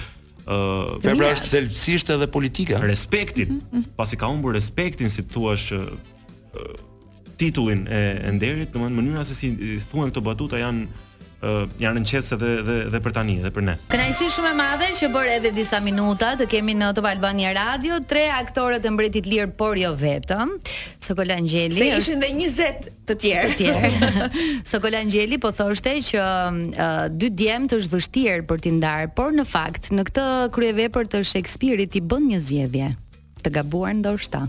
[0.53, 2.75] uh, febra pra, thelbësisht edhe politika.
[2.91, 3.83] Respektin, mm -hmm.
[3.99, 6.59] pasi ka humbur respektin si thua uh,
[7.39, 9.47] titullin e, e nderit, domethënë mënyra se si
[9.89, 10.81] thuan këto batuta janë
[11.45, 13.75] uh, janë në qetësi dhe dhe dhe për tani dhe për ne.
[13.91, 18.01] Kënaqësi shumë e madhe që bër edhe disa minuta të kemi në Top Albania Radio
[18.09, 20.55] tre aktorë të mbretit lirë, por jo vetëm.
[21.05, 21.81] Sokola Angjeli.
[21.81, 23.53] Se ishin dhe 20 të tjerë.
[23.53, 24.93] Të tjerë.
[25.05, 29.89] Angjeli po thoshte që uh, dy djemt është vështirë për t'i ndarë, por në fakt
[29.95, 32.91] në këtë kryevepër të Shakespeare-it i bën një zgjedhje
[33.45, 34.45] të gabuar ndoshta.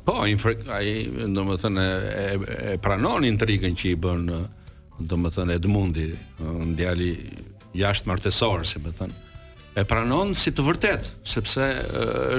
[0.00, 0.94] Po, ai,
[1.30, 2.24] domethënë, e,
[2.72, 4.24] e pranon intrigën që i bën
[5.08, 6.08] do më thënë Edmundi,
[6.42, 7.10] uh, ndjali
[7.80, 9.18] jashtë martesor, si më thënë,
[9.70, 11.62] e pranon si të vërtet, sepse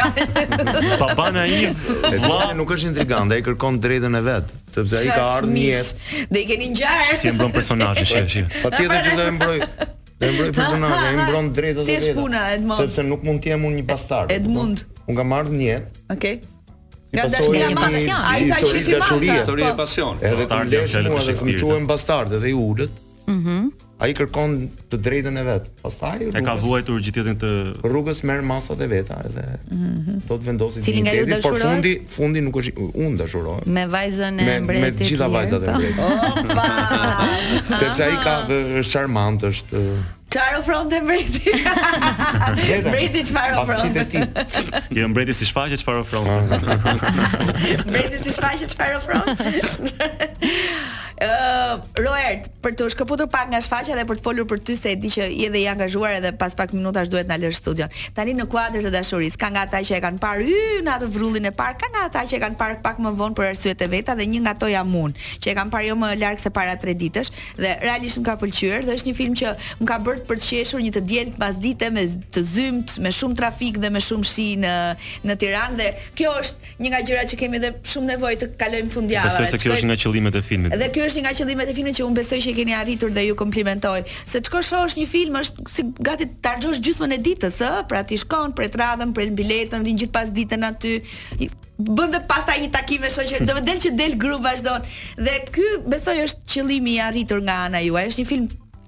[1.03, 1.81] Baba naiv,
[2.57, 6.07] Nuk është intriganta, e kërkon drejtën e vetë, sepse ai ka ardhë njëtë.
[6.33, 7.17] Dhe i keni ngjarë.
[7.21, 8.43] Si e mbron personajë, shë, shë.
[8.67, 9.57] Patjetër që do të mbroj.
[10.21, 11.97] Do mbroj personale, i mbron drejtë ato.
[12.05, 12.81] Si puna Edmund?
[12.83, 14.33] Sepse nuk mund të jem unë një bastard.
[14.37, 14.83] Edmund.
[15.07, 16.03] Un kam marrë një jetë.
[16.15, 16.37] Okej.
[17.15, 18.15] Nga dashuria e pasion.
[18.19, 20.23] Ai ka qenë dashuria, historia e pasion.
[20.31, 21.59] Edhe ta lësh më të shkëmbijë.
[21.59, 22.99] Ne quhem bastard edhe i ulët.
[23.31, 24.51] Mhm ai kërkon
[24.91, 25.69] të drejtën e vet.
[25.81, 27.51] Pastaj rrugës, e ka vuajtur gjithjetën të
[27.85, 29.45] rrugës merr masat e veta edhe.
[29.71, 29.87] Mhm.
[29.89, 33.59] Mm Tot Cili nga ju Por fundi, fundi nuk është unë dashuroj.
[33.69, 34.83] Me vajzën e mbretit.
[34.83, 35.99] Me të gjitha vajzat e mbretit.
[36.45, 36.67] Opa.
[37.79, 38.37] Sepse ai ka
[38.81, 39.83] është charmant, është
[40.37, 41.51] Çfarë ofronte te mbreti?
[41.57, 44.83] Jo, mbreti çfarë ofron?
[44.93, 46.29] Jo mbreti si shfaqe çfarë ofron?
[47.89, 50.95] mbreti si shfaqet çfarë ofron?
[51.17, 54.91] Uh, Roert, për të shkëputur pak nga shfaqja dhe për të folur për ty se
[54.93, 57.89] e di që je dhe i angazhuar edhe pas pak minutash duhet na lësh studion.
[58.13, 61.07] Tani në kuadër të dashurisë, ka nga ata që e kanë parë hyrë në atë
[61.15, 63.81] vrullin e parë, ka nga ata që e kanë parë pak më vonë për arsyet
[63.81, 66.43] e veta dhe një nga ato jam unë, që e kam parë jo më larg
[66.43, 69.89] se para 3 ditësh dhe realisht më ka pëlqyer dhe është një film që më
[69.89, 72.03] ka bërë për të qeshur një të dielë pasdite me
[72.35, 74.73] të zymt, me shumë trafik dhe me shumë shi në
[75.29, 75.87] në Tiranë dhe
[76.17, 79.31] kjo është një nga gjërat që kemi dhe shumë nevojë të kalojmë fundjavën.
[79.31, 80.75] Besoj se kjo është nga qëllimet e filmit.
[80.81, 83.13] Dhe kjo është një nga qëllimet e filmit që unë besoj që i keni arritur
[83.15, 83.99] dhe ju komplimentoj.
[84.27, 88.03] Se çka shohësh një film është si gati të tarxhosh gjysmën e ditës, ëh, pra
[88.09, 90.95] ti shkon për radhën, për biletën, gjithë pasditen aty,
[91.99, 93.47] bën dhe pastaj i takimi me shoqerin.
[93.47, 94.87] Do të del që del grupi vazhdon.
[95.27, 98.47] Dhe ky besoj është qëllimi i arritur nga ana juaj, është një film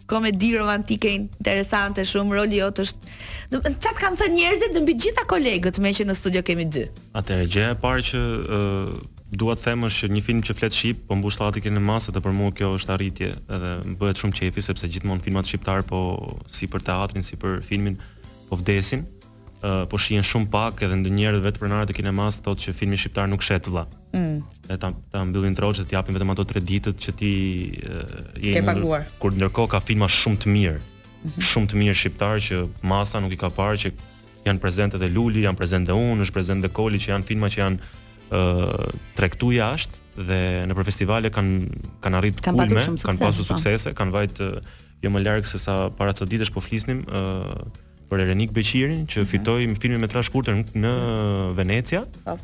[0.10, 3.14] komedi romantike interesante shumë, roli jot është.
[3.54, 6.88] Do të kanë thënë njerëzit mbi të gjitha kolegët me që në studio kemi dy.
[7.22, 8.98] Atëherë gjë e parë që uh,
[9.40, 12.16] dua të them është që një film që flet shqip, po mbushllati kanë në masë,
[12.16, 15.86] dhe për mua kjo është arritje, edhe më bëhet shumë qefi, sepse gjithmonë filmat shqiptar
[15.92, 16.02] po
[16.50, 18.00] si për teatrin, si për filmin
[18.50, 19.06] po vdesin.
[19.06, 19.16] Ëh,
[19.62, 23.30] uh, po shihen shumë pak edhe ndonjëherë vetë pronarët e kinemas thotë që filmi shqiptar
[23.32, 23.86] nuk shet vëlla.
[24.16, 24.40] Mm.
[24.70, 27.32] Dhe ta ta mbyllin troçet, ti japin vetëm ato 3 ditët që ti
[27.84, 29.08] uh, je paguar.
[29.22, 30.80] Kur ndërkohë ka filma shumë të mirë.
[30.80, 31.48] Mm -hmm.
[31.52, 32.62] Shumë të mirë shqiptar që
[32.94, 33.94] masa nuk i ka parë që
[34.48, 37.78] janë prezente dhe Luli, janë prezente unë, është prezente Koli që janë filma që janë
[37.84, 38.86] uh, eh,
[39.18, 41.32] trektu jashtë dhe në për kanë
[42.02, 43.96] kanë arrit kan kulme, kanë pasur suksese, po.
[44.00, 44.52] kanë vajt uh,
[45.04, 47.68] jo më larg se sa para çoditësh po flisnim, uh,
[48.12, 49.30] për Erenik Beqirin që mhm.
[49.34, 50.96] fitoi filmin me trashëgurtë në
[51.62, 52.06] Venecia.
[52.26, 52.38] Po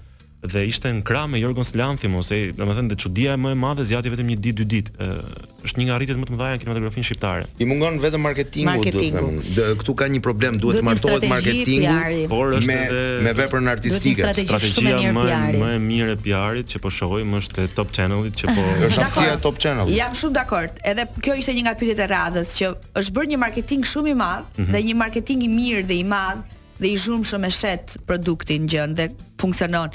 [0.49, 4.11] dhe ishte në krah me Jorgos Lanthimos, ose domethënë dhe çudia më e madhe zgjati
[4.13, 4.93] vetëm një ditë dy ditë.
[4.97, 7.45] Ë, është një nga rritjet më të mëdha në kinematografinë shqiptare.
[7.59, 9.21] I mungon vetëm marketingu, marketingu.
[9.21, 9.77] duhet të them.
[9.81, 14.29] Këtu ka një problem, duhet të martohet marketingu por është me, dhe, me veprën artistike,
[14.39, 15.25] strategjia më
[15.57, 19.03] më e mirë e PR-it që po shohim është te Top channel që po është
[19.07, 19.89] aftësia Top Channel.
[19.95, 20.77] Jam shumë dakord.
[20.85, 24.15] Edhe kjo ishte një nga pyetjet e radhës që është bërë një marketing shumë i
[24.21, 24.69] madh mhm.
[24.71, 26.45] dhe një marketing i mirë dhe i madh
[26.77, 29.09] dhe i zhurmshëm e shet produktin gjën dhe
[29.41, 29.89] funksionon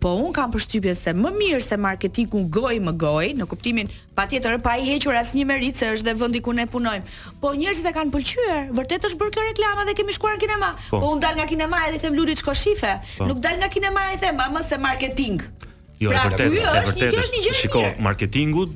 [0.00, 4.56] po un kam përshtypjen se më mirë se marketingu goj më goj në kuptimin patjetër
[4.64, 7.12] pa i hequr asnjë merit se është dhe vendi ku ne punojmë.
[7.42, 10.72] Po njerëzit e kanë pëlqyer, vërtet është bërë kjo reklama dhe kemi shkuar në kinema.
[10.88, 13.28] Po, po un dal nga kinema e i them Luli çka shife, po.
[13.28, 15.44] nuk dal nga kinema e i them mamës se marketing.
[16.00, 17.54] Jo, e vërtetë, e vërtetë.
[17.58, 18.70] Shikoj marketingut,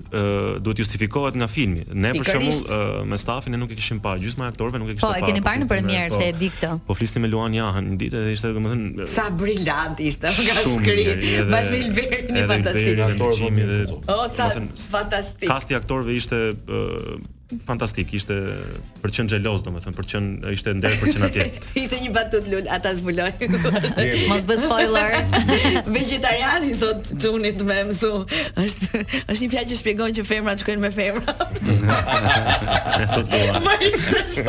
[0.64, 1.86] duhet justifikohet nga filmi.
[1.88, 5.08] Ne për shembull me stafin ne nuk e kishim pa gjysma aktorëve, nuk e kishim
[5.08, 5.14] pa.
[5.16, 6.74] Po, e keni parë në premierë se e di këtë.
[6.90, 11.06] Po flisni me Luan Jahan, ditë dhe ishte domethënë sa brillant ishte, nga shkri.
[11.48, 13.96] Bashil Berini fantastik.
[14.04, 14.50] O sa
[14.94, 15.48] fantastik.
[15.48, 16.44] Kasti aktorëve ishte
[17.68, 18.34] fantastik, ishte
[19.02, 21.44] për qen xheloz domethënë, për qen ishte nder për qen atje.
[21.82, 23.32] ishte një batut lul, ata zbuloi.
[24.30, 25.16] Mos bë spoiler.
[25.94, 28.10] Vegetariani thot Xunit me mësu.
[28.64, 31.34] Është është një fjalë që shpjegon që femrat shkojnë me femra.
[31.64, 33.68] Ne thot Luan.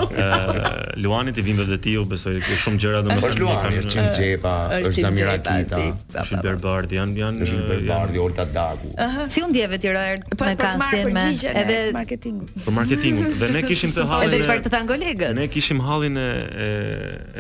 [0.26, 0.72] Ëh
[1.06, 3.32] Luani ti vim vetë ti u besoj ke shumë gjëra domethënë.
[3.32, 5.82] Është Luani, është Xhim Xhepa, është Samira Kita,
[6.24, 8.96] është Berbard, janë janë Berbard, Olta Daku.
[9.28, 12.46] Si u ndjeve ti Robert po, me po kastin me edhe marketingu.
[12.66, 16.30] Po marketingun dhe ne kishim të hallin edhe çfarë të kolegët ne kishim hallin e
[16.30, 16.72] e,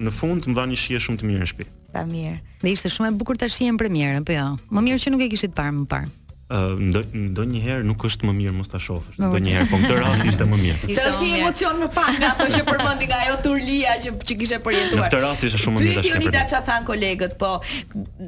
[0.05, 1.71] në fund më dhanë një shije shumë të mirë në shtëpi.
[1.95, 2.35] Ta mirë.
[2.61, 4.51] Dhe ishte shumë e bukur ta shihem premierën, po jo.
[4.69, 6.11] Më mirë që nuk e kishit parë më parë.
[6.45, 9.15] Ëh, uh, ndonjëherë nuk është më mirë mos ta shohësh.
[9.17, 10.91] Ndonjëherë, po në këtë rast ishte më mirë.
[10.93, 14.37] Sa është një emocion më pak nga ato që përmendi nga ajo turlia që që
[14.43, 15.01] kishe përjetuar.
[15.01, 16.05] Në këtë rast ishte shumë më mirë tash.
[16.05, 17.55] Ti uni dat çfarë thanë kolegët, po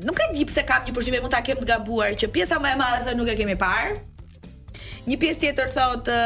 [0.08, 2.74] nuk e di pse kam një përgjigje mund ta kem të gabuar që pjesa më
[2.74, 4.00] e madhe thonë nuk e kemi parë
[5.12, 6.20] një pjesë tjetër thotë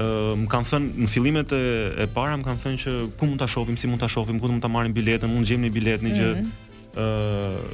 [0.00, 1.58] më kanë thënë në fillimet e,
[2.02, 4.48] e para më kanë thënë që ku mund ta shohim, si mund ta shohim, ku
[4.48, 6.32] mund ta marrim biletën, mund gjejmë një biletë, një gjë.
[6.32, 7.70] ë mhm.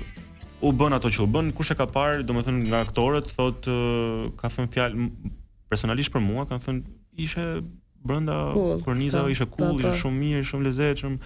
[0.66, 4.28] u bën ato që u bën, kush e ka parë, domethënë nga aktorët thotë uh,
[4.40, 5.06] ka thënë fjalë
[5.70, 6.82] personalisht për mua, kanë thënë
[7.22, 7.46] ishe
[8.07, 8.78] brenda cool.
[8.86, 11.18] kornizave ishte cool, ishte shumë mirë, shumë lezetshëm.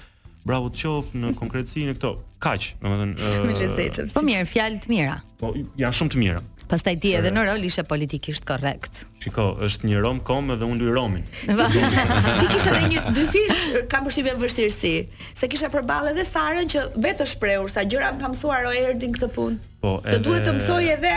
[0.49, 2.14] Bravo të qof në konkretësi në këto.
[2.45, 3.18] Kaq, domethënë.
[3.28, 4.12] Shumë lezetshëm.
[4.16, 5.18] Po mirë, fjalë të mira.
[5.43, 6.43] Po janë shumë të mira.
[6.70, 9.01] Pastaj ti edhe në rol ishte politikisht korrekt.
[9.24, 11.24] Shiko, është një rom kom edhe unë i Romin.
[11.49, 14.93] Ti kisha edhe një dy fish, kam përshtypjen vështirësi,
[15.41, 19.16] se kisha përball edhe Sarën që vetë shprehur sa gjëra më ka mësuar o Erdin
[19.18, 19.59] këtë punë.
[19.83, 20.20] Po, edhe...
[20.20, 21.16] të duhet të mësoj edhe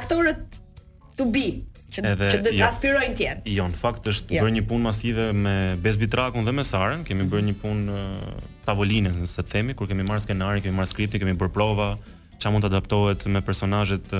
[0.00, 0.60] aktorët
[1.20, 1.46] to be
[1.92, 2.66] që edhe, që ja, jo.
[2.66, 3.52] aspirojnë të jenë.
[3.56, 4.42] Jo, në fakt është jo.
[4.44, 7.30] bërë një punë masive me Besbitrakun dhe me Sarën, kemi mhm.
[7.32, 8.02] bërë një punë
[8.66, 11.90] tavoline, se të themi, kur kemi marrë skenarin, kemi marrë skriptin, kemi bërë prova,
[12.36, 14.12] çfarë mund të adaptohet me personazhet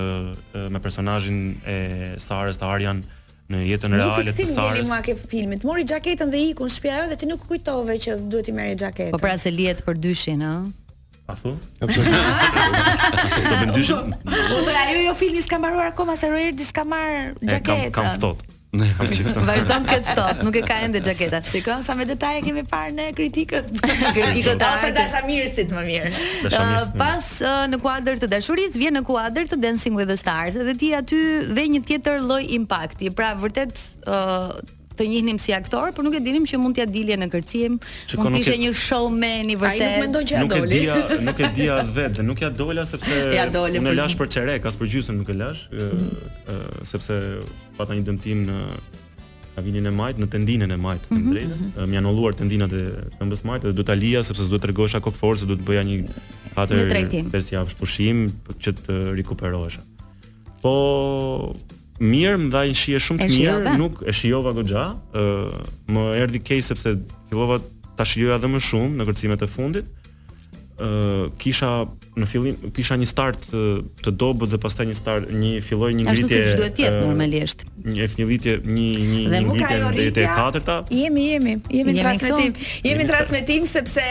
[0.55, 1.43] me personazhin
[1.75, 1.79] e
[2.25, 3.05] Sarës, të Arjan
[3.53, 4.83] në jetën reale të Sarës.
[4.83, 4.89] Si mali
[5.19, 8.49] ma filmit, mori xhaketën dhe iku në shtëpi ajo dhe ti nuk kujtove që duhet
[8.53, 9.15] i merrje xhaketën.
[9.17, 10.61] Po pra se lihet për dyshin, ëh.
[11.29, 11.53] Apo?
[11.77, 13.91] Po do të ndysh.
[14.33, 17.93] Po ajo jo filmi s'ka mbaruar akoma se Roer di s'ka marr xhaketën.
[17.93, 18.55] Kam ka ftohtë.
[18.81, 19.43] Ne kam ftohtë.
[19.51, 21.45] Vazhdon ke ftohtë, nuk e ka ende xhaketën.
[21.51, 23.69] Shikon sa me detaje kemi parë ne kritikët.
[24.17, 26.97] Kritikët ose dasha mirësit më mirë.
[27.05, 27.29] Pas
[27.75, 31.21] në kuadër të dashurisë vjen në kuadër të Dancing with the Stars dhe ti aty
[31.53, 33.13] dhe një tjetër lloj impakti.
[33.21, 33.77] Pra vërtet
[34.99, 37.79] të njihnim si aktor, por nuk e dinim që mund t'ia dilje në kërcim,
[38.09, 38.61] Shiko, mund të ishte e...
[38.65, 39.89] një showman i vërtetë.
[39.89, 40.81] Ai nuk mendon që ja doli.
[40.85, 43.95] Nuk e di, nuk e di as vetë, nuk ja dola sepse ja doli, unë
[43.99, 45.83] lash për çerek, as për gjysmë nuk e lash, mm.
[45.83, 47.19] e, e, sepse
[47.79, 48.59] pata një dëmtim në
[49.59, 51.63] avinin e majt në tendinën e majt të mbretit.
[51.85, 52.35] Mm -hmm.
[52.41, 52.83] tendinat e
[53.19, 55.97] këmbës majt dhe do ta lija sepse s'do t'rregosh ato forcë, do të bëja një
[56.55, 56.75] patë
[57.33, 58.19] vetë javë pushim
[58.63, 59.79] që të rikuperohesh.
[60.63, 60.75] Po
[62.01, 65.25] mirë, më dhaj shije shumë të mirë, nuk e shijova goxha, ë
[65.95, 66.95] më erdhi keq sepse
[67.31, 67.59] fillova
[67.99, 69.91] ta shijoja edhe më shumë në kërcimet e fundit.
[70.79, 71.73] ë kisha
[72.23, 73.47] në fillim pisha një start
[74.03, 76.27] të dobët dhe pastaj një start një filloi një ngritje.
[76.27, 77.65] Ashtu si duhet të jetë normalisht.
[77.87, 80.79] Një një ngritje një një një ngritje në të katërta.
[80.99, 82.71] Jemi jemi, jemi në transmetim.
[82.89, 84.07] Jemi në transmetim sepse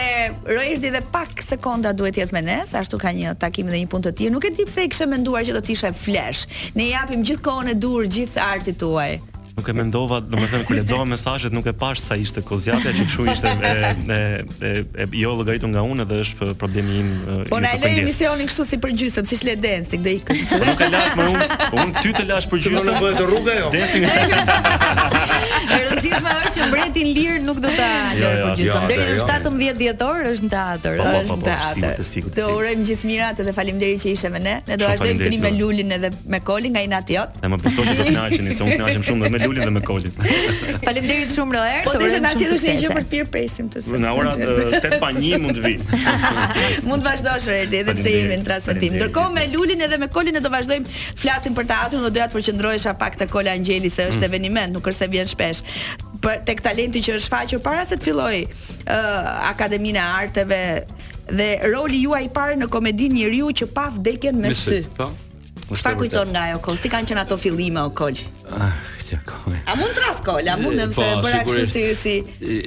[0.48, 3.80] Roerdi dhe pak sekonda duhet të jetë me ne, sa ashtu ka një takim dhe
[3.82, 4.36] një punë të tjetër.
[4.38, 6.46] Nuk e di pse e kishë menduar që do të ishe flash.
[6.76, 9.16] Ne japim gjithkohën e dur gjithë artit tuaj
[9.58, 13.26] nuk e mendova, domethënë kur lexova mesazhet nuk e pash sa ishte kozjata, që kshu
[13.34, 14.72] ishte e e e,
[15.04, 17.10] e jo llogaritur nga unë dhe është problemi im.
[17.50, 20.58] Po na lej emisionin kështu si për gjysëm, siç le dance, do po ikë.
[20.68, 21.48] Nuk e lash më unë,
[21.82, 23.72] unë ty të lash për gjysëm, po e rruga jo.
[23.74, 24.10] Dancing.
[25.68, 28.82] E rëndësishme është që mbreti lir nuk do ta jo, lë jo, për gjysëm.
[28.82, 32.30] Jo, Deri në 17 dhjetor është në teatr, po, po, është në teatr.
[32.38, 34.54] Të urojmë gjithë mirat dhe faleminderit që ishe me ne.
[34.70, 37.36] Ne do vazhdojmë tani me Lulin edhe me Kolin nga Inati Jot.
[37.42, 40.12] Ne më pëlqen të kënaqemi, se unë kënaqem shumë me Lulën dhe me Kolin.
[40.86, 43.98] Faleminderit shumë Roer, po na cilësh një gjë për Pier Presim të sot.
[44.00, 44.40] Në orën
[44.82, 45.74] 8 pa 1 mund të vi.
[46.88, 48.96] Mund të vazhdosh Roer edhe pse jemi në transmetim.
[49.00, 52.36] Ndërkohë me Lulin edhe me Kolin ne do vazhdojmë flasin për teatrin dhe doja të
[52.38, 54.28] përqendrohesha pak te Kola Angjeli se është mm.
[54.30, 55.78] eveniment, nuk është se vjen shpesh
[56.24, 60.60] për tek talenti që është faqur para se të filloi uh, Akademinë e Arteve
[61.28, 64.82] dhe roli juaj i parë në komedinë Njeriu që pa vdekjen me sy.
[64.96, 65.10] Po.
[65.68, 66.80] Çfarë kujton nga ajo kohë?
[66.80, 68.16] Si kanë qenë ato fillime o kol?
[68.56, 68.77] Ah,
[69.08, 69.50] ti ako.
[69.66, 72.12] A mund të rasko, la mund të po, bëra kështu si si.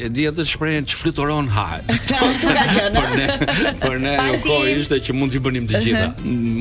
[0.05, 1.83] E di atë shprehën çfluturon haj.
[2.09, 2.93] Po s'u ka qenë.
[2.95, 4.15] Por ne, por ne
[4.45, 6.05] jo ishte që mund t'i bënim të gjitha,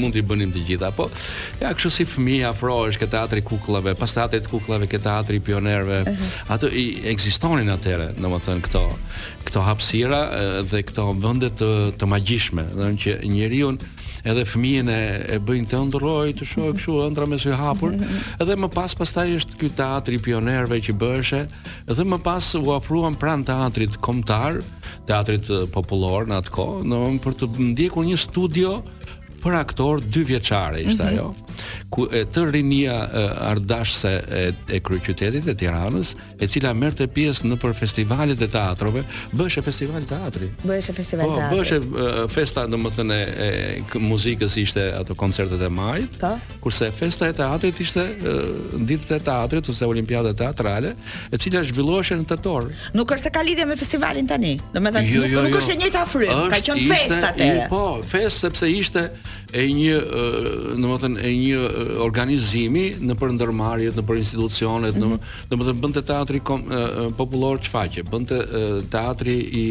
[0.03, 1.09] mund t'i bënim të gjitha, po
[1.63, 6.03] ja kështu si fëmia afrohesh ke teatri kukullave, pas teatri të kukullave ke teatri pionerëve.
[6.55, 8.85] Ato i ekzistonin atëre, domethënë këto
[9.49, 10.21] këto hapësira
[10.69, 11.71] dhe këto vende të
[12.01, 13.73] të magjishme, domethënë që njeriu
[14.23, 15.01] edhe fëmijën e,
[15.35, 17.95] e bëjnë të ndrojë, të shohë kështu ëndra me sy hapur.
[18.43, 21.43] Edhe më pas pastaj është ky teatri pionerëve që bëheshe,
[21.93, 24.61] edhe më pas u ofruan pranë teatrit kombëtar,
[25.09, 28.81] teatrit popullor në atë kohë, domthonë për të ndjekur një studio
[29.41, 31.21] për aktor dy vjeçare ishte mm -hmm.
[31.21, 31.50] ajo
[31.95, 34.43] ku e të rinia e, ardashse e,
[34.77, 39.03] e kryqytetit e Tiranës, e cila merrte pjesë në për festivalet e teatrove,
[39.37, 40.49] bëshe festival teatri.
[40.67, 41.53] Bëshe festival po, teatri.
[41.53, 46.19] Po, bëshe festa, domethënë e, e muzikës ishte ato koncertet e majit.
[46.23, 46.35] Po.
[46.65, 48.07] Kurse festa e teatrit ishte
[48.91, 50.95] ditët e teatrit ose olimpiadat teatrale,
[51.31, 52.71] e cila zhvilloheshin në tetor.
[52.97, 54.55] Nuk është se ka lidhje me festivalin tani.
[54.75, 55.61] Domethënë jo, jo, nuk jo.
[55.65, 57.51] është e njëjta frymë, ka qenë festa te.
[57.71, 59.05] Po, fest sepse ishte
[59.51, 60.01] e një,
[60.81, 65.21] domethënë e një një eh, organizimi në për ndërmarjet, në për institucionet, mm -hmm.
[65.21, 65.63] në, mhm.
[65.63, 68.43] më të bëndë teatri kom, e, eh, eh, popullor që faqe, bëndë
[68.91, 69.67] teatri i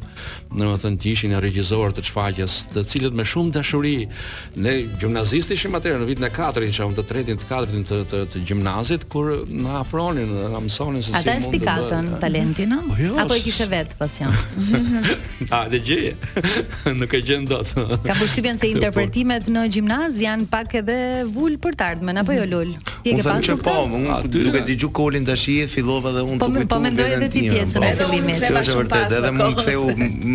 [0.53, 3.95] domethënë që ishin regjisorë të çfaqjes, të cilët me shumë dashuri
[4.59, 8.19] ne gjimnazistë ishim atëherë në vitin e 4 Që çon të tretin, të 4 të
[8.29, 12.73] të gjimnazit kur na afronin, na mësonin se si mund të Ata e spikatën talentin.
[12.89, 14.29] Po, jo, Apo e kishe vet pasion.
[15.51, 16.11] A dhe gjë.
[16.99, 17.71] Nuk e gjen dot.
[18.05, 20.97] Ka përshtypjen se interpretimet në gjimnaz janë pak edhe
[21.31, 22.75] vul për të ardhmen apo jo lol.
[23.05, 26.49] Ti e ke pasur Po, unë duke dëgjuar kolin tashi e fillova dhe unë po
[26.49, 26.67] të kujtoj.
[26.67, 27.87] Po, po mendoj edhe ti pjesën po.
[27.87, 28.45] e dëmimit.
[28.45, 29.35] Kjo është vërtet, edhe po.
[29.39, 29.83] më ktheu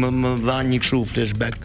[0.02, 1.62] më dha një kështu flashback.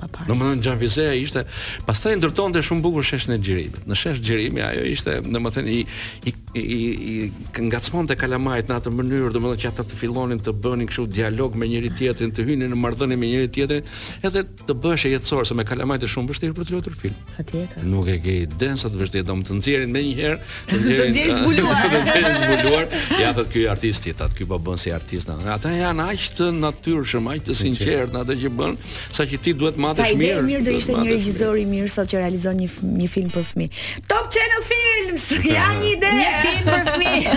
[0.00, 1.40] Pa në më në Gjan Gjavizeja ishte
[1.84, 5.42] Pas ta ndërton dhe shumë bukur shesh në gjirimi Në shesh gjirimi ajo ishte Në
[5.44, 5.82] më thënë i,
[6.30, 7.24] i i i
[7.62, 11.04] i ngacmon te kalamajt në atë mënyrë domethënë që ata të fillonin të bënin kështu
[11.14, 13.90] dialog me njëri tjetrin, të hynin në marrëdhënie me njëri tjetrin,
[14.26, 17.20] edhe të bësh e jetësor se me kalamajt është shumë vështirë për të luajtur film.
[17.36, 17.84] Patjetër.
[17.92, 20.32] Nuk e ke idenë sa të vështirë do të nxjerrin më një
[20.72, 22.98] të nxjerrin zbuluar, të nxjerrin zbuluar.
[23.22, 25.30] Ja thot ky artisti, ata ky po bën si artist.
[25.54, 28.74] Ata janë aq të natyrshëm, aq të sinqertë në atë që bën,
[29.20, 30.34] saqë ti duhet të matësh mirë.
[30.34, 32.70] Sa i mirë do ishte një regjisor i mirë sa të realizon një
[33.04, 33.88] një film për fëmijë.
[34.10, 36.12] Top Channel Films, ja një ide
[36.44, 37.36] film për fëmijë.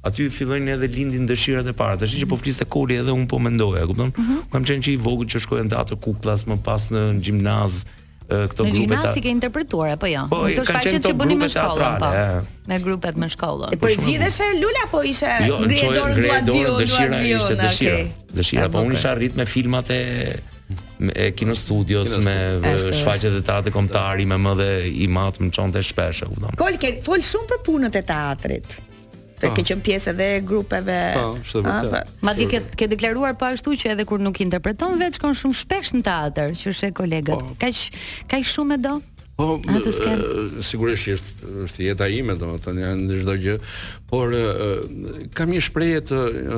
[0.05, 1.97] aty fillojnë edhe lindin dëshirat e para.
[1.97, 4.11] Tashi që po fliste Koli edhe un po mendoja, e kupton?
[4.13, 4.65] Kam mhm.
[4.69, 7.79] qenë që i vogël që shkoja në teatr Kuklas më pas në gjimnaz,
[8.29, 8.79] këto në grupe ta.
[8.79, 10.23] Gimnastike interpretuare, po jo.
[10.31, 12.09] Po, to shfaqet që bënim me shkollën, po.
[12.71, 13.75] Me grupet me shkollën.
[13.75, 18.03] E përzgjidhesh Lula apo ishe jo, ngrihet dorën dua të vjo, dua të Ishte dëshira.
[18.39, 20.01] Dëshira, po unë isha rrit me filmat e
[21.13, 22.33] e kino studios me
[22.81, 24.71] shfaqjet e teatrit kombëtar i më dhe
[25.05, 26.57] i matm më çonte shpesh e kupton.
[26.59, 28.79] Kolke, fol shumë për punën e teatrit
[29.39, 29.55] se po.
[29.59, 30.97] ke qenë pjesë edhe grupeve.
[31.15, 31.91] Po, ah, po.
[31.93, 35.59] Ma Madje ke, ke deklaruar po ashtu që edhe kur nuk interpreton veç kon shumë
[35.63, 37.43] shpesh në teatr, që është kolegët.
[37.43, 37.57] Po.
[37.59, 37.99] Kaq
[38.31, 38.95] kaq shumë e do.
[39.35, 39.57] Po,
[40.63, 43.55] sigurisht është është jeta ime, domethënë, janë çdo gjë,
[44.07, 44.33] por
[45.33, 46.17] kam një shprehje të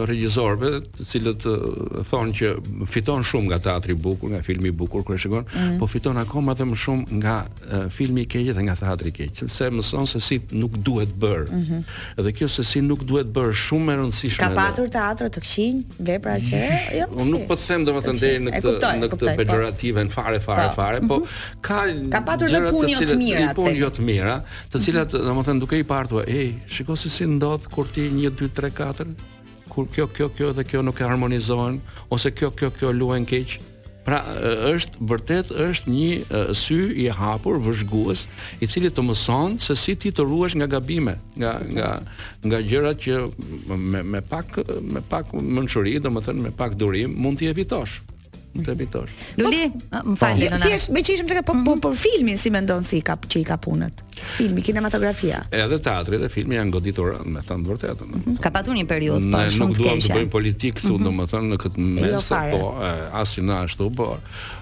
[0.09, 1.45] regjisorëve, të cilët
[2.09, 2.49] thonë që
[2.91, 5.79] fiton shumë nga teatri i bukur, nga filmi i bukur kur e shikon, mm -hmm.
[5.79, 7.35] po fiton akoma edhe më shumë nga
[7.97, 11.41] filmi i keq dhe nga teatri i keq, sepse mëson se si nuk duhet bër.
[11.51, 12.25] Mm -hmm.
[12.25, 14.41] Dhe kjo se si nuk duhet bër shumë e rëndësishme.
[14.43, 15.77] Ka patur teatrë të qinj,
[16.07, 16.97] vepra që mhm.
[16.99, 17.03] jo.
[17.21, 19.33] Unë nuk po të them domethënë deri në këtë kuptoj, në këtë po.
[19.39, 20.75] pejorative në fare fare po.
[20.79, 21.31] fare, po mhm.
[21.65, 21.77] ka
[22.13, 24.35] ka patur dhe punë jo të mira, punë jo të mira,
[24.71, 25.27] të cilat mhm.
[25.27, 29.13] domethënë duke i partu, ej, shikoj se si ndodh kur ti 1 2 3 4
[29.71, 31.79] kur kjo kjo kjo dhe kjo nuk e harmonizohen
[32.15, 33.55] ose kjo kjo kjo luajn keq.
[34.07, 34.19] Pra
[34.71, 38.21] është vërtet është një sy i hapur vëzhgues
[38.63, 41.89] i cili të mëson se si ti të ruhesh nga gabime, nga nga
[42.47, 43.17] nga gjërat që
[43.91, 44.59] me me pak
[44.93, 47.99] me pak mençuri, domethënë me pak durim mund t'i evitosh.
[48.61, 49.09] Debitor.
[49.35, 50.59] Luli, po, ah, më falni nëna.
[50.65, 51.81] Thjesht me çishëm çka po për po, mhm.
[51.85, 54.03] po, filmin si mendon se i ka që i ka punët.
[54.37, 55.43] Filmi, kinematografia.
[55.53, 58.07] Edhe teatri dhe filmi janë goditur, më thënë vërtetën.
[58.07, 58.37] Mhm.
[58.43, 61.05] Ka patur një periudhë pa shumë të Ne nuk duam të bëjmë politikë mhm.
[61.05, 62.71] domethënë në këtë jo mes apo
[63.21, 64.15] as si na ashtu, po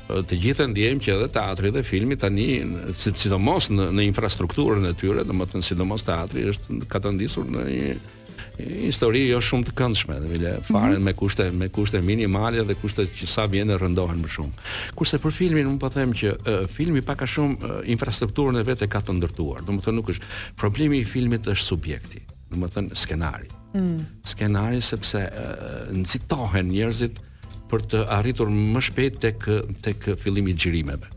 [0.07, 2.49] të gjithë ndiejmë që edhe teatri dhe filmi tani
[2.99, 7.95] sidomos në në infrastrukturën e tyre, domethënë sidomos teatri është ka të ndisur në një
[8.63, 11.05] histori jo shumë të këndshme, dhe faren mm -hmm.
[11.05, 14.53] me kushte me kushte minimale dhe kushte që sa vjen e rëndohen më shumë.
[14.95, 18.63] Kurse për filmin un po them që uh, filmi pak a shumë uh, infrastrukturën e
[18.83, 19.61] e ka të ndërtuar.
[19.65, 20.25] Domethënë nuk është
[20.55, 22.19] problemi i filmit është subjekti,
[22.51, 23.47] domethënë skenari.
[23.73, 24.05] Mm.
[24.23, 27.19] Skenari sepse uh, nxitohen njerëzit
[27.69, 29.43] për të arritur më shpejt tek
[29.81, 31.07] tek fillimi i xhirimeve.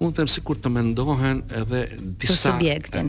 [0.00, 1.86] Unë them sikur të mendohen edhe
[2.18, 2.58] disa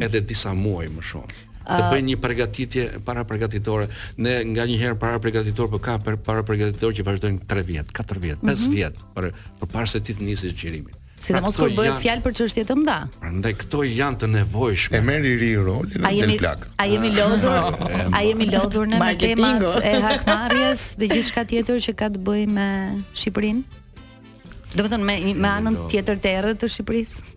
[0.01, 3.87] edhe disa muaj më shumë të bëjnë një përgatitje para përgatitore.
[4.21, 7.93] Ne nga një herë para përgatitor, po ka për para përgatitor që vazhdojnë 3 vjet,
[7.97, 8.75] 4 vjet, 5 mm -hmm.
[8.75, 10.95] vjet për përpara se ti të nisësh xhirimin.
[11.19, 12.97] Si pra mos kur bëhet fjalë për çështje të mëdha.
[13.19, 14.97] Prandaj këto janë të nevojshme.
[14.97, 16.67] E merr i ri rolin në jemi, plak.
[16.77, 17.15] A jemi ah.
[17.15, 17.87] lodhur?
[18.17, 22.69] a jemi lodhur në temat e hakmarrjes dhe gjithçka tjetër që ka të bëjë me
[23.15, 23.61] Shqipërinë?
[24.75, 27.34] Do me, me anën tjetër të errët të Shqipërisë?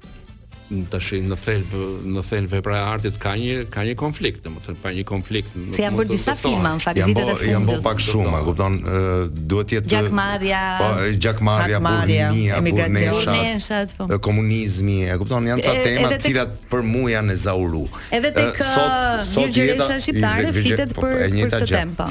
[0.92, 1.72] tash në thelb
[2.12, 5.54] në thelbe vepra e pra artit ka një ka një konflikt domethënë pa një konflikt
[5.56, 8.36] nuk si janë bërë disa filma në fakt ditët e fundit janë bërë pak shumë
[8.38, 10.92] a kupton duhet të jetë gjakmarrja po
[11.26, 17.14] gjakmarrja po mia emigracioni po komunizmi e kupton janë ca tema të cilat për mua
[17.16, 17.86] janë e zauru
[18.20, 22.10] edhe tek sot sot jeta shqiptare fitet po, po, për për të tempo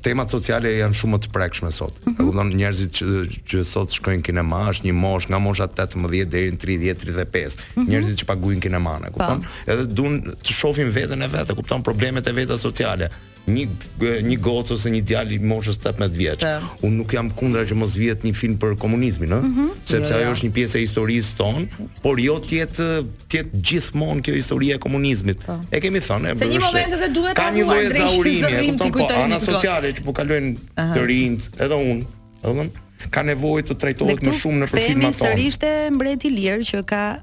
[0.00, 1.94] temat sociale janë shumë më të prekshme sot.
[2.06, 2.52] Mm -hmm.
[2.56, 3.04] njerëzit që,
[3.50, 6.56] që sot shkojnë kinema është një mosh nga mosha 18 deri në 30-35.
[6.62, 7.88] Mm -hmm.
[7.90, 9.44] Njerëzit që paguajnë kinema, kupton?
[9.66, 13.10] Edhe duan të shohin veten e vet, kupton problemet e veta sociale
[13.46, 16.44] një një gocë ose një djalë i moshës 18 vjeç.
[16.84, 19.76] Unë nuk jam kundra që mos vihet një film për komunizmin, ëh, mm -hmm.
[19.84, 20.32] sepse jo, ajo jo.
[20.34, 21.66] është një pjesë e historisë tonë,
[22.02, 22.88] por jo të jetë
[23.28, 25.44] të jetë gjithmonë kjo historia e komunizmit.
[25.46, 25.58] Po.
[25.72, 29.20] E kemi thënë, Se një moment edhe duhet të ndrojë Andrej Shizërim, ti po, kujtoni
[29.20, 30.50] po, ana sociale që po kalojnë
[30.94, 32.02] të rinjt, edhe unë,
[32.42, 32.70] edhe unë
[33.14, 35.10] ka nevojë të trajtohet më shumë në përfilma tonë.
[35.10, 37.20] Ne sërish te mbreti lir që ka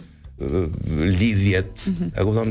[1.18, 2.50] lidhjet e kupton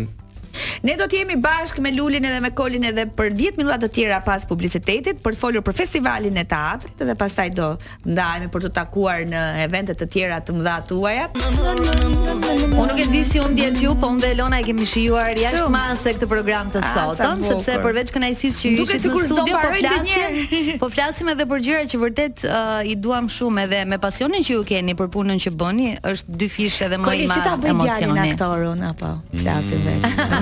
[0.85, 3.89] Ne do të jemi bashkë me Lulin edhe me Kolin edhe për 10 minuta të
[3.97, 7.69] tjera pas publicitetit për të folur për festivalin e teatrit dhe pastaj do
[8.05, 11.25] ndajemi për të takuar në evente të tjera të mëdha tuaja.
[11.33, 15.31] Unë nuk e di si unë djetë ju, po unë dhe Elona e kemi shijuar
[15.39, 19.57] jashtë masë këtë program të ah, sotëm, sepse përveç kënaqësisë që ju jeni në studio,
[19.57, 23.99] po flasim, po flasim edhe për gjëra që vërtet uh, i duam shumë edhe me
[24.03, 26.51] pasionin që ju keni për punën që bëni, është dy
[26.89, 28.25] edhe më i madh emocioni.
[28.29, 29.39] aktorun apo mm.
[29.39, 30.41] flasim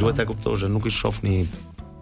[0.00, 1.36] Duhet ta kuptosh, nuk i shofni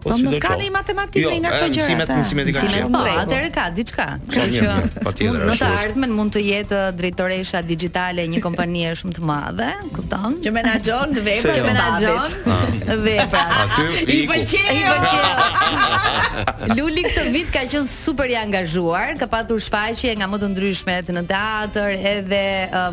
[0.03, 0.65] Po, po si do të thonë?
[0.75, 1.85] matematikë jo, nga ato eh, gjëra.
[1.87, 2.71] Mësimet, mësimet i kanë.
[2.71, 4.07] Mësimet po, atëherë eh, ka diçka.
[4.33, 4.73] që
[5.05, 5.47] patjetër është.
[5.47, 10.35] Në të ardhmen mund të jetë drejtoresha digjitale një kompanie shumë të madhe, kupton?
[10.43, 12.99] Që menaxhon vepra, që menaxhon ah.
[13.07, 13.45] vepra.
[13.47, 14.67] Ah, I pëlqej.
[14.75, 15.87] I pëlqej.
[16.81, 21.13] Luli këtë vit ka qenë super i angazhuar, ka patur shfaqje nga më të ndryshmet
[21.15, 22.43] në teatr, edhe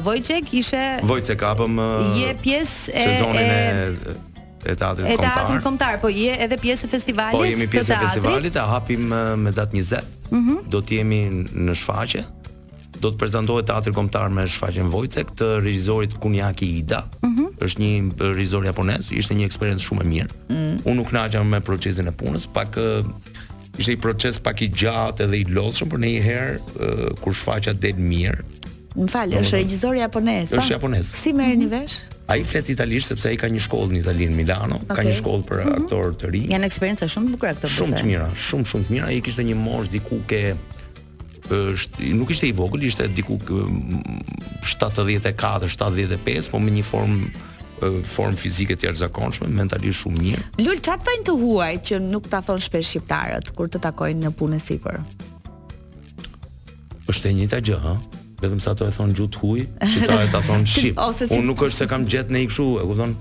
[0.06, 1.90] Vojcek eh, ishe Vojcek apo më
[2.20, 4.26] je pjesë e sezonin e
[4.66, 5.30] e teatrit kombëtar.
[5.30, 8.66] E teatrit kombëtar, po je edhe pjesë e festivalit Po jemi pjesë e festivalit, e
[8.72, 9.06] hapim
[9.42, 10.16] me datë 20.
[10.30, 10.58] Mhm.
[10.70, 11.20] do të jemi
[11.54, 12.20] në shfaqje.
[13.02, 17.04] Do të prezantohet teatri kombëtar me shfaqjen Vojcek të regjisorit Kunjaki Ida.
[17.22, 17.48] Mhm.
[17.60, 20.30] është një regjisor japonez, ishte një eksperiencë shumë e mirë.
[20.48, 20.76] Mm.
[20.84, 22.76] Unë nuk kënaqem me procesin e punës, pak
[23.78, 27.74] ishte një proces pak i gjatë dhe i lodhshëm, por në një herë kur shfaqja
[27.78, 28.40] del mirë.
[28.96, 30.50] Më falë, është regjisor japonez.
[30.52, 31.12] Është japonez.
[31.14, 31.80] Si merrni mhm.
[31.80, 31.98] vesh?
[32.30, 34.94] A i flet italisht sepse a i ka një shkollë në Itali në Milano, okay.
[34.94, 35.70] ka një shkollë për mhm.
[35.74, 36.42] aktor aktorë të ri.
[36.52, 37.74] Janë eksperiencë e shumë të bukra këtë përse.
[37.80, 39.06] Shumë të mira, shumë, shumë të mira.
[39.08, 39.14] A i
[39.50, 40.42] një mosh diku ke...
[41.50, 45.18] Është, nuk ishte i vogël, ishte diku 74,
[45.74, 47.22] 75, po me një formë
[48.06, 50.42] form fizike të jashtë mentalisht shumë mirë.
[50.62, 50.94] Lull, që
[51.26, 54.96] të huaj që nuk të thonë shpesh shqiptarët, kur të takojnë në punë e sipër?
[57.10, 57.94] është e njëjta gjë, ha
[58.40, 60.96] vetëm sa të e thon gjut huj, qytetarët ta thon ship.
[61.18, 63.14] si Unë nuk është se kam gjet në kështu, e kupton?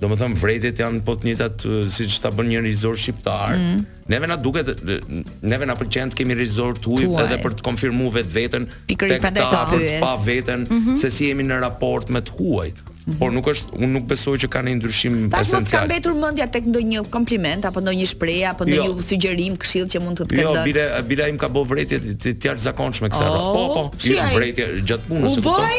[0.00, 1.62] Do të them vretet janë po të njëjtat
[1.94, 3.54] siç ta bën një rizor shqiptar.
[3.56, 3.84] Mm.
[4.12, 8.66] Neve na duket neve na pëlqen të kemi rizor të edhe për të konfirmuar vetveten,
[8.90, 9.46] tek prandaj
[9.80, 10.98] të pa veten mm -hmm.
[11.00, 12.82] se si jemi në raport me të huajt.
[13.20, 15.34] Por nuk është, unë nuk besoj që ka ndryshim esencial.
[15.34, 19.04] Tash mos ka mbetur mendja tek ndonjë kompliment apo ndonjë shprehje apo ndonjë jo.
[19.04, 20.46] sugjerim, këshill që mund të të ketë.
[20.46, 20.62] Jo, dhe...
[20.70, 23.28] bile bile im ka bëu vretje të tjerë zakonshme kësaj.
[23.28, 25.36] Oh, po, po, si vretje gjatë punës.
[25.36, 25.78] U boj.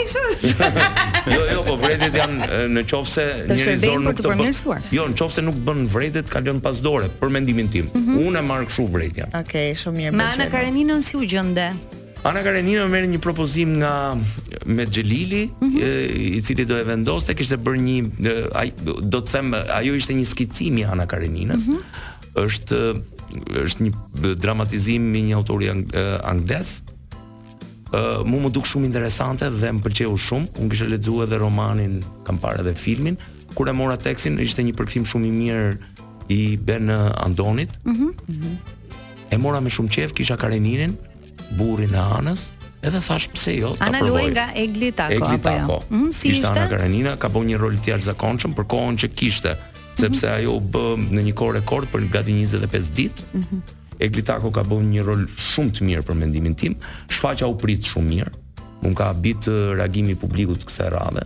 [1.33, 4.55] jo, jo, po vretjet janë në qofse njëri zonë nuk të bën.
[4.93, 7.89] Jo, në qofse nuk bën vretjet, kalon pas dore për mendimin tim.
[7.97, 8.21] Mhm.
[8.27, 9.33] Unë e marr kështu vretjen.
[9.41, 10.17] Okej, shumë mirë.
[10.29, 11.71] Ana Karenina si u gjende?
[12.25, 14.21] Ana Karenina merr një propozim nga me
[14.65, 15.75] mm -hmm.
[16.37, 18.71] i cili do e vendoste, kishte bërë një ai
[19.01, 21.67] do të them ajo ishte një skicim i Ana Kareninës.
[21.69, 22.35] Mm -hmm.
[22.45, 22.79] Është
[23.65, 23.91] është një
[24.35, 25.85] dramatizim i një autori ang
[26.23, 26.81] anglez.
[27.93, 30.47] Ë mu më duk shumë interesante dhe më pëlqeu shumë.
[30.61, 31.93] Unë kisha lexuar edhe romanin,
[32.25, 33.15] kam parë edhe filmin.
[33.55, 35.71] Kur e mora tekstin, ishte një përkthim shumë i mirë
[36.37, 36.89] i Ben
[37.25, 37.69] Andonit.
[37.85, 38.55] Mm -hmm.
[39.33, 40.93] E mora me shumë qef, kisha Kareninin,
[41.53, 42.47] burrin e anës
[42.85, 44.01] edhe thash pse jo ta provoj.
[44.01, 45.79] Ana luaj nga Eglitako apo jo?
[45.89, 46.43] Mm, si ishte?
[46.43, 49.99] Ishte Karenina, ka bën një rol të jashtëzakonshëm për kohën që kishte, mm -hmm.
[50.01, 50.61] sepse ajo u
[51.09, 53.23] në një kohë rekord për gati 25 ditë.
[53.33, 53.43] Mm
[53.99, 54.51] -hmm.
[54.55, 56.75] ka bën një rol shumë të mirë për mendimin tim.
[57.09, 58.31] Shfaqja u prit shumë mirë.
[58.81, 61.21] Mund ka bit eh, reagimi i publikut kësaj rrade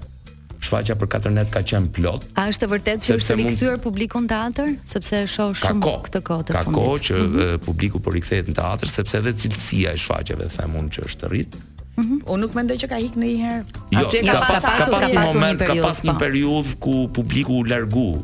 [0.63, 2.25] shfaqja për katërnet ka qenë plot.
[2.37, 3.83] A është e vërtetë që është rikthyer mund...
[3.85, 4.71] publiku në teatr?
[4.91, 6.67] Sepse shoh shumë ko, këtë kohë të fundit.
[6.67, 7.61] Ka kohë që mm -hmm.
[7.67, 11.55] publiku po rikthehet në teatr sepse edhe cilësia e shfaqjeve them unë që është rrit.
[11.55, 12.25] Mm -hmm.
[12.33, 15.07] Unë nuk mendoj që ka hik në i herë jo, ka, ka, pas, ka, pas,
[15.11, 18.23] një moment, ka pas një periud ku publiku u largu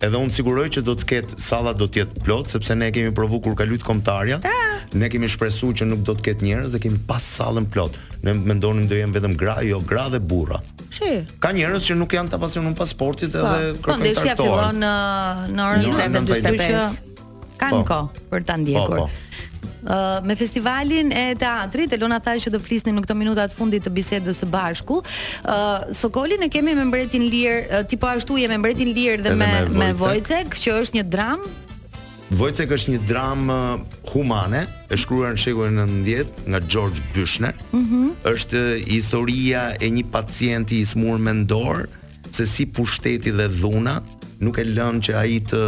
[0.00, 3.12] Edhe unë siguroj që do të ketë salla do të jetë plot sepse ne kemi
[3.12, 4.40] provu kur ka luajt kombëtarja.
[4.96, 7.98] Ne kemi shpresuar që nuk do të ketë njerëz dhe kemi pas sallën plot.
[8.24, 10.62] Ne mendonim do jem vetëm gra, jo gra dhe burra.
[10.90, 11.18] Shi.
[11.38, 13.44] Ka njerëz që nuk janë të pasionuar pas sportit po.
[13.44, 17.08] edhe po, kërkojnë të ndeshja fillon në uh, në orën 20:45
[17.60, 19.02] kanë po, kohë për ta ndjekur.
[19.02, 19.68] Po, po.
[19.80, 23.84] Uh, me festivalin e teatrit, Elona tha që do flisnim në këto minuta të fundit
[23.86, 24.98] të bisedës së bashku.
[25.00, 29.32] Ë uh, Sokolin e kemi me mbretin Lir, uh, ashtu je me mbretin Lir dhe
[29.40, 29.48] me
[29.80, 31.56] me Vojcek, që është një dramë
[32.38, 33.54] Vojcek është një dramë
[34.12, 34.60] humane,
[34.92, 37.56] e shkruar në shekullin 19 nga George Büchner.
[37.70, 37.72] Ëh.
[37.72, 38.58] Mm është
[38.90, 41.86] historia e një pacienti i smur mendor,
[42.36, 43.94] se si pushteti dhe dhuna
[44.44, 45.62] nuk e lënë që ai të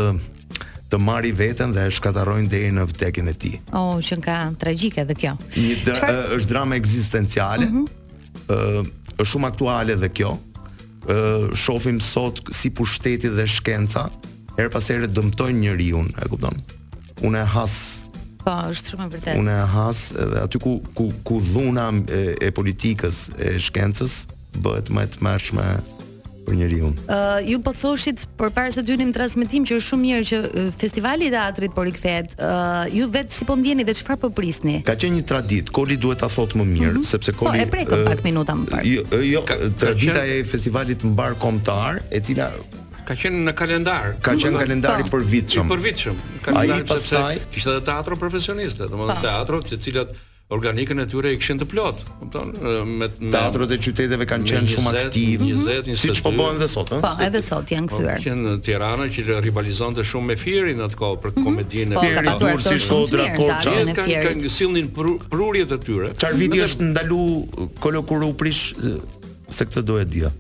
[0.93, 3.59] të marri veten dhe e shkatarrojnë deri në vdekjen e tij.
[3.73, 5.35] Oh, që ka tragjike edhe kjo.
[5.57, 6.19] Një dr Qar...
[6.37, 7.69] është drama ekzistenciale.
[7.69, 8.93] Ëh, mhm.
[9.17, 10.35] është shumë aktuale edhe kjo.
[11.09, 14.09] Ëh, shohim sot si pushteti dhe shkenca
[14.59, 16.59] her pas here dëmtojnë njeriu, e kupton?
[17.27, 17.75] Unë e has
[18.43, 19.39] Po, është shumë e vërtetë.
[19.41, 24.25] Unë e has edhe aty ku ku ku dhuna e, e politikës, e shkencës
[24.61, 25.67] bëhet më të mëshme
[26.47, 26.89] për njeriu.
[27.07, 30.69] Ë uh, ju po thoshit përpara se të hynim transmetim që është shumë mirë që
[30.79, 32.35] festivali i teatrit po rikthehet.
[32.37, 34.79] Ë uh, ju vetë si po ndjeni dhe çfarë po prisni?
[34.87, 37.09] Ka qenë një traditë, Koli duhet ta thotë më mirë, mm -hmm.
[37.13, 38.95] sepse po, Koli po e prekën uh, pak minuta më parë.
[38.97, 40.41] Jo, jo ka, tradita ka qen...
[40.41, 42.51] e festivalit mbar kombëtar, e cila
[43.09, 44.39] ka qenë në kalendar, ka mhm.
[44.41, 45.19] qenë në kalendar i po.
[45.19, 45.67] përvitshëm.
[45.67, 49.25] I përvitshëm, kalendar sepse kishte teatro profesioniste, domethënë po.
[49.27, 50.09] teatro, secilat
[50.53, 52.53] organikën e tyre i kishin të plot, kupton?
[52.99, 55.97] Me teatrat e qyteteve kanë qenë shumë aktive, mhm.
[55.99, 57.01] siç po bëhen edhe sot, ëh.
[57.05, 58.21] Po, edhe sot janë po, kthyer.
[58.27, 61.47] Kan në Tiranë që rivalizonte shumë me Fierin kohë, për mhm.
[61.47, 66.13] komedinë e po, Fierit, si Shodra, Korça, kanë kanë sillnin prurjet e tyre.
[66.23, 67.25] Çfarë viti është ndalu
[67.85, 68.73] kolokuru prish
[69.53, 70.33] se këtë do e dia.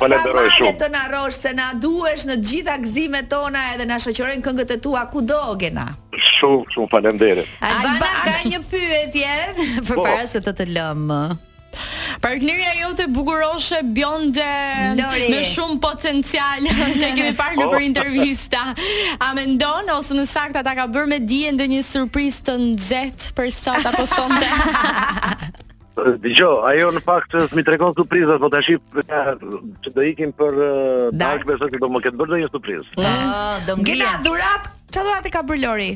[0.00, 0.74] falenderoj shumë.
[0.80, 4.76] Të na rosh se na duhesh në të gjitha gëzimet tona edhe na shoqërojnë këngët
[4.76, 5.86] e tua kudo që na.
[6.18, 7.46] Shumë, shumë falendere.
[7.64, 7.94] Ai
[8.26, 9.94] ka një pyetje po.
[9.94, 11.38] përpara se të të lëm.
[12.20, 14.44] Partnerja jote bukurose bjonde,
[15.02, 15.28] Lori.
[15.32, 17.84] me shumë potencial që kemi parë në për oh.
[17.86, 18.64] intervista.
[19.24, 22.58] A me ndonë, ose në sakta ta, ka bërë me dje ndë një surpriz të
[22.60, 24.52] nëzet për sot apo sonde?
[26.24, 29.32] Dijo, ajo në fakt është mi tregon surprizat, po tash eh,
[29.84, 32.86] që do ikim për eh, Dark besoj se do më ketë bërë një surprizë.
[33.00, 33.32] Ëh, mm.
[33.32, 33.80] ah, do
[34.30, 34.70] dhurat.
[34.90, 35.90] Çfarë dhurat e ka bërë Lori?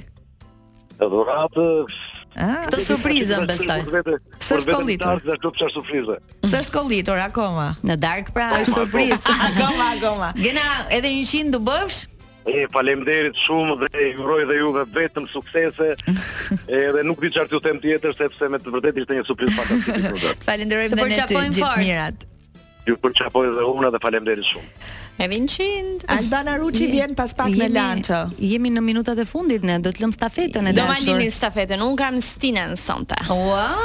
[1.00, 1.96] Dhurat eh,
[2.34, 4.16] Këtë surprizën besoj.
[4.42, 5.20] Së shkollitur.
[5.26, 6.16] Sa do të çfarë surprizë?
[6.50, 7.68] Së shkollitur akoma.
[7.86, 9.34] Në darkë pra, është surprizë.
[9.50, 10.32] Akoma, akoma.
[10.38, 10.64] Gena,
[10.98, 12.02] edhe 100 do bësh?
[12.50, 15.92] E faleminderit shumë dhe ju uroj dhe ju vetëm suksese.
[16.80, 20.10] Edhe nuk di çfarë t'ju them tjetër sepse me të vërtetë ishte një surprizë fantastike
[20.10, 20.10] për
[20.66, 20.66] ju.
[20.66, 22.28] ne të gjithë mirat.
[22.84, 24.68] Ju përqapoj dhe unë dhe faleminderit shumë.
[25.16, 26.02] E vin qind.
[26.10, 29.92] Albana Ruçi vjen pas pak jemi, me lanqo Jemi në minutat e fundit ne, do
[29.94, 30.90] të lëm stafetën e dashur.
[30.90, 31.82] Do ma lini stafetën.
[31.84, 33.14] Un kam Stinën sonte.
[33.30, 33.78] Wow!